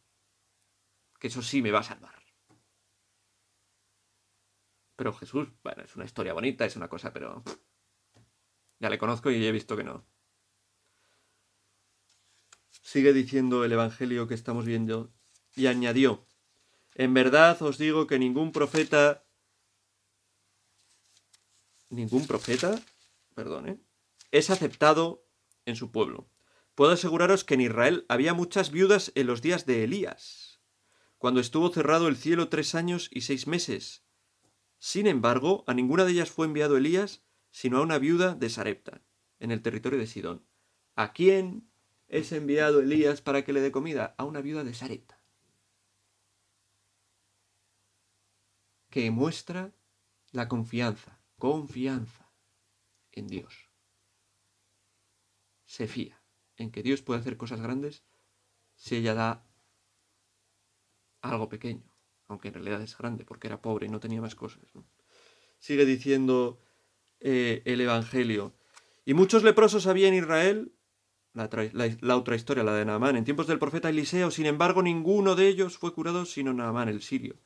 Que 1.19 1.27
eso 1.27 1.41
sí 1.41 1.61
me 1.61 1.71
va 1.71 1.79
a 1.79 1.83
salvar. 1.83 2.17
Pero 4.95 5.13
Jesús, 5.13 5.49
bueno, 5.63 5.83
es 5.83 5.95
una 5.95 6.05
historia 6.05 6.33
bonita, 6.33 6.65
es 6.65 6.75
una 6.75 6.89
cosa, 6.89 7.13
pero... 7.13 7.43
Ya 8.79 8.89
le 8.89 8.97
conozco 8.97 9.31
y 9.31 9.45
he 9.45 9.51
visto 9.51 9.75
que 9.75 9.83
no. 9.83 10.05
Sigue 12.69 13.13
diciendo 13.13 13.63
el 13.65 13.71
Evangelio 13.71 14.27
que 14.27 14.33
estamos 14.33 14.65
viendo 14.65 15.11
y 15.55 15.67
añadió, 15.67 16.25
en 16.95 17.13
verdad 17.13 17.61
os 17.61 17.77
digo 17.77 18.07
que 18.07 18.19
ningún 18.19 18.51
profeta 18.51 19.26
ningún 21.89 22.27
profeta, 22.27 22.81
perdone, 23.35 23.79
es 24.31 24.49
aceptado 24.49 25.25
en 25.65 25.75
su 25.75 25.91
pueblo. 25.91 26.29
Puedo 26.75 26.91
aseguraros 26.91 27.43
que 27.43 27.55
en 27.55 27.61
Israel 27.61 28.05
había 28.09 28.33
muchas 28.33 28.71
viudas 28.71 29.11
en 29.15 29.27
los 29.27 29.41
días 29.41 29.65
de 29.65 29.83
Elías, 29.83 30.59
cuando 31.17 31.39
estuvo 31.39 31.69
cerrado 31.69 32.07
el 32.07 32.17
cielo 32.17 32.49
tres 32.49 32.75
años 32.75 33.09
y 33.11 33.21
seis 33.21 33.47
meses. 33.47 34.03
Sin 34.77 35.07
embargo, 35.07 35.63
a 35.67 35.73
ninguna 35.73 36.05
de 36.05 36.11
ellas 36.11 36.29
fue 36.29 36.45
enviado 36.45 36.77
Elías, 36.77 37.23
sino 37.49 37.77
a 37.77 37.81
una 37.81 37.97
viuda 37.97 38.35
de 38.35 38.49
Sarepta, 38.49 39.01
en 39.39 39.51
el 39.51 39.61
territorio 39.61 39.97
de 39.97 40.07
Sidón. 40.07 40.45
¿A 40.95 41.13
quién 41.13 41.69
es 42.07 42.31
enviado 42.31 42.79
Elías 42.79 43.21
para 43.21 43.43
que 43.43 43.53
le 43.53 43.61
dé 43.61 43.71
comida? 43.71 44.13
A 44.17 44.25
una 44.25 44.41
viuda 44.41 44.63
de 44.63 44.73
Sarepta. 44.73 45.19
Que 48.89 49.09
muestra 49.09 49.73
la 50.31 50.47
confianza 50.47 51.16
confianza 51.37 52.31
en 53.11 53.27
Dios. 53.27 53.69
Se 55.65 55.87
fía 55.87 56.21
en 56.55 56.71
que 56.71 56.83
Dios 56.83 57.01
puede 57.01 57.19
hacer 57.19 57.37
cosas 57.37 57.61
grandes 57.61 58.03
si 58.75 58.95
ella 58.95 59.13
da 59.13 59.47
algo 61.21 61.49
pequeño, 61.49 61.91
aunque 62.27 62.49
en 62.49 62.55
realidad 62.55 62.81
es 62.81 62.97
grande 62.97 63.25
porque 63.25 63.47
era 63.47 63.61
pobre 63.61 63.87
y 63.87 63.89
no 63.89 63.99
tenía 63.99 64.21
más 64.21 64.35
cosas. 64.35 64.63
Sigue 65.59 65.85
diciendo 65.85 66.61
eh, 67.19 67.63
el 67.65 67.81
Evangelio. 67.81 68.55
Y 69.05 69.13
muchos 69.13 69.43
leprosos 69.43 69.87
había 69.87 70.07
en 70.07 70.13
Israel, 70.13 70.73
la, 71.33 71.49
la, 72.01 72.17
otra 72.17 72.35
historia, 72.35 72.63
la 72.63 72.73
de 72.73 72.85
Naamán, 72.85 73.15
en 73.15 73.23
tiempos 73.23 73.47
del 73.47 73.59
profeta 73.59 73.89
Eliseo, 73.89 74.31
sin 74.31 74.45
embargo 74.45 74.81
ninguno 74.81 75.35
de 75.35 75.47
ellos 75.47 75.77
fue 75.77 75.93
curado 75.93 76.25
sino 76.25 76.53
Naamán 76.53 76.89
el 76.89 77.01
sirio. 77.01 77.39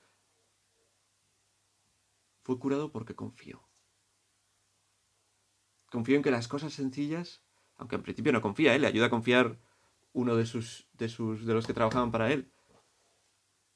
Fue 2.44 2.58
curado 2.58 2.92
porque 2.92 3.16
confió. 3.16 3.71
Confío 5.92 6.16
en 6.16 6.24
que 6.24 6.32
las 6.32 6.48
cosas 6.48 6.74
sencillas, 6.74 7.44
aunque 7.76 7.98
en 7.98 8.02
principio 8.02 8.32
no 8.32 8.42
confía, 8.42 8.74
¿eh? 8.74 8.80
le 8.80 8.88
ayuda 8.88 9.06
a 9.06 9.12
confiar 9.12 9.60
uno 10.14 10.36
de 10.36 10.48
sus, 10.48 10.88
de 10.94 11.08
sus 11.08 11.46
de 11.46 11.54
los 11.54 11.68
que 11.68 11.74
trabajaban 11.74 12.12
para 12.12 12.32
él. 12.32 12.52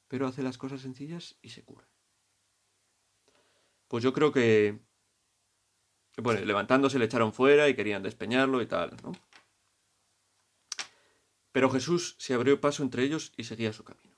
Pero 0.08 0.26
hace 0.26 0.42
las 0.42 0.58
cosas 0.58 0.82
sencillas 0.82 1.38
y 1.44 1.50
se 1.50 1.64
cura. 1.64 1.88
Pues 3.88 4.04
yo 4.04 4.14
creo 4.14 4.32
que 4.32 4.80
bueno, 6.22 6.44
levantándose 6.46 6.98
le 6.98 7.06
echaron 7.06 7.34
fuera 7.34 7.68
y 7.68 7.76
querían 7.76 8.04
despeñarlo 8.04 8.62
y 8.62 8.68
tal, 8.68 8.96
¿no? 9.04 9.12
Pero 11.52 11.70
Jesús 11.70 12.16
se 12.20 12.34
abrió 12.34 12.60
paso 12.60 12.84
entre 12.84 13.04
ellos 13.04 13.34
y 13.38 13.46
seguía 13.46 13.74
su 13.74 13.84
camino. 13.84 14.16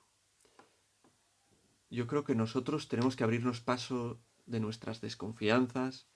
Yo 1.90 2.06
creo 2.06 2.24
que 2.24 2.34
nosotros 2.34 2.88
tenemos 2.88 3.16
que 3.16 3.24
abrirnos 3.24 3.60
paso 3.60 4.20
de 4.46 4.60
nuestras 4.60 5.00
desconfianzas, 5.00 6.08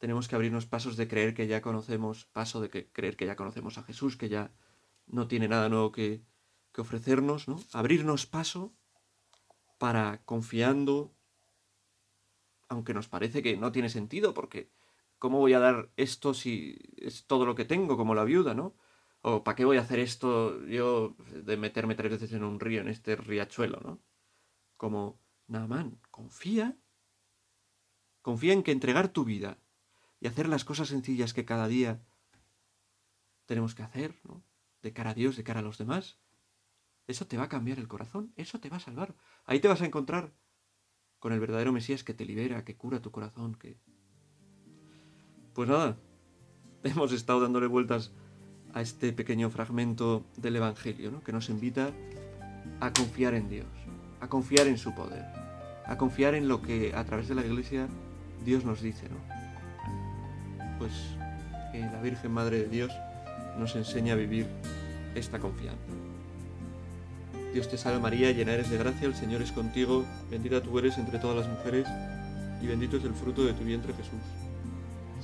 tenemos 0.00 0.28
que 0.28 0.34
abrirnos 0.34 0.64
pasos 0.64 0.96
de 0.96 1.06
creer 1.06 1.34
que 1.34 1.46
ya 1.46 1.60
conocemos, 1.60 2.24
paso 2.32 2.60
de 2.62 2.70
que 2.70 2.90
creer 2.90 3.16
que 3.18 3.26
ya 3.26 3.36
conocemos 3.36 3.76
a 3.76 3.82
Jesús, 3.82 4.16
que 4.16 4.30
ya 4.30 4.50
no 5.06 5.28
tiene 5.28 5.46
nada 5.46 5.68
nuevo 5.68 5.92
que, 5.92 6.24
ofrecernos, 6.78 7.46
¿no? 7.46 7.60
Abrirnos 7.74 8.24
paso 8.24 8.74
para 9.76 10.24
confiando, 10.24 11.14
aunque 12.70 12.94
nos 12.94 13.08
parece 13.08 13.42
que 13.42 13.58
no 13.58 13.70
tiene 13.70 13.90
sentido, 13.90 14.32
porque 14.32 14.70
¿cómo 15.18 15.38
voy 15.40 15.52
a 15.52 15.58
dar 15.58 15.90
esto 15.98 16.32
si 16.32 16.78
es 16.96 17.26
todo 17.26 17.44
lo 17.44 17.54
que 17.54 17.66
tengo, 17.66 17.98
como 17.98 18.14
la 18.14 18.24
viuda, 18.24 18.54
¿no? 18.54 18.74
O 19.20 19.44
¿para 19.44 19.56
qué 19.56 19.66
voy 19.66 19.76
a 19.76 19.82
hacer 19.82 19.98
esto 19.98 20.64
yo 20.64 21.14
de 21.44 21.58
meterme 21.58 21.94
tres 21.94 22.12
veces 22.12 22.32
en 22.32 22.44
un 22.44 22.58
río, 22.58 22.80
en 22.80 22.88
este 22.88 23.16
riachuelo, 23.16 23.80
¿no? 23.84 24.00
Como, 24.78 25.20
Naaman, 25.46 26.00
confía, 26.10 26.78
confía 28.22 28.54
en 28.54 28.62
que 28.62 28.72
entregar 28.72 29.12
tu 29.12 29.24
vida 29.24 29.58
y 30.20 30.26
hacer 30.26 30.48
las 30.48 30.64
cosas 30.64 30.88
sencillas 30.88 31.32
que 31.32 31.44
cada 31.44 31.66
día 31.66 32.02
tenemos 33.46 33.74
que 33.74 33.82
hacer, 33.82 34.20
¿no? 34.24 34.44
De 34.82 34.92
cara 34.92 35.10
a 35.10 35.14
Dios, 35.14 35.36
de 35.36 35.44
cara 35.44 35.60
a 35.60 35.62
los 35.62 35.78
demás. 35.78 36.18
Eso 37.06 37.26
te 37.26 37.36
va 37.36 37.44
a 37.44 37.48
cambiar 37.48 37.78
el 37.78 37.88
corazón, 37.88 38.32
eso 38.36 38.60
te 38.60 38.68
va 38.68 38.76
a 38.76 38.80
salvar. 38.80 39.16
Ahí 39.44 39.60
te 39.60 39.68
vas 39.68 39.80
a 39.80 39.86
encontrar 39.86 40.32
con 41.18 41.32
el 41.32 41.40
verdadero 41.40 41.72
Mesías 41.72 42.04
que 42.04 42.14
te 42.14 42.24
libera, 42.24 42.64
que 42.64 42.76
cura 42.76 43.02
tu 43.02 43.10
corazón, 43.10 43.54
que... 43.54 43.78
Pues 45.54 45.68
nada, 45.68 45.98
hemos 46.84 47.12
estado 47.12 47.40
dándole 47.40 47.66
vueltas 47.66 48.12
a 48.72 48.82
este 48.82 49.12
pequeño 49.12 49.50
fragmento 49.50 50.24
del 50.36 50.56
Evangelio, 50.56 51.10
¿no? 51.10 51.22
que 51.22 51.32
nos 51.32 51.48
invita 51.48 51.92
a 52.78 52.92
confiar 52.92 53.34
en 53.34 53.48
Dios, 53.48 53.66
a 54.20 54.28
confiar 54.28 54.68
en 54.68 54.78
su 54.78 54.94
poder, 54.94 55.24
a 55.86 55.96
confiar 55.98 56.34
en 56.34 56.46
lo 56.46 56.62
que 56.62 56.94
a 56.94 57.04
través 57.04 57.28
de 57.28 57.34
la 57.34 57.44
Iglesia 57.44 57.88
Dios 58.44 58.64
nos 58.64 58.80
dice, 58.80 59.08
¿no? 59.08 59.39
Pues 60.80 60.92
que 61.70 61.78
la 61.78 62.00
Virgen 62.00 62.32
Madre 62.32 62.58
de 62.58 62.68
Dios 62.68 62.90
nos 63.58 63.76
enseña 63.76 64.14
a 64.14 64.16
vivir 64.16 64.46
esta 65.14 65.38
confianza. 65.38 65.78
Dios 67.52 67.68
te 67.68 67.76
salve 67.76 68.00
María, 68.00 68.30
llena 68.32 68.52
eres 68.52 68.70
de 68.70 68.78
gracia, 68.78 69.06
el 69.06 69.14
Señor 69.14 69.42
es 69.42 69.52
contigo, 69.52 70.04
bendita 70.30 70.62
tú 70.62 70.78
eres 70.78 70.98
entre 70.98 71.18
todas 71.18 71.36
las 71.36 71.48
mujeres, 71.48 71.86
y 72.62 72.66
bendito 72.66 72.96
es 72.96 73.04
el 73.04 73.12
fruto 73.12 73.44
de 73.44 73.52
tu 73.52 73.64
vientre 73.64 73.92
Jesús. 73.92 74.20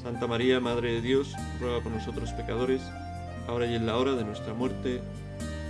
Santa 0.03 0.27
María, 0.27 0.61
Madre 0.61 0.93
de 0.93 1.01
Dios, 1.01 1.35
ruega 1.61 1.81
por 1.81 1.93
nosotros 1.93 2.33
pecadores, 2.33 2.83
ahora 3.49 3.67
y 3.67 3.75
en 3.75 3.87
la 3.87 3.97
hora 3.97 4.13
de 4.13 4.25
nuestra 4.25 4.55
muerte. 4.55 5.01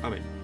Amén. 0.03 0.36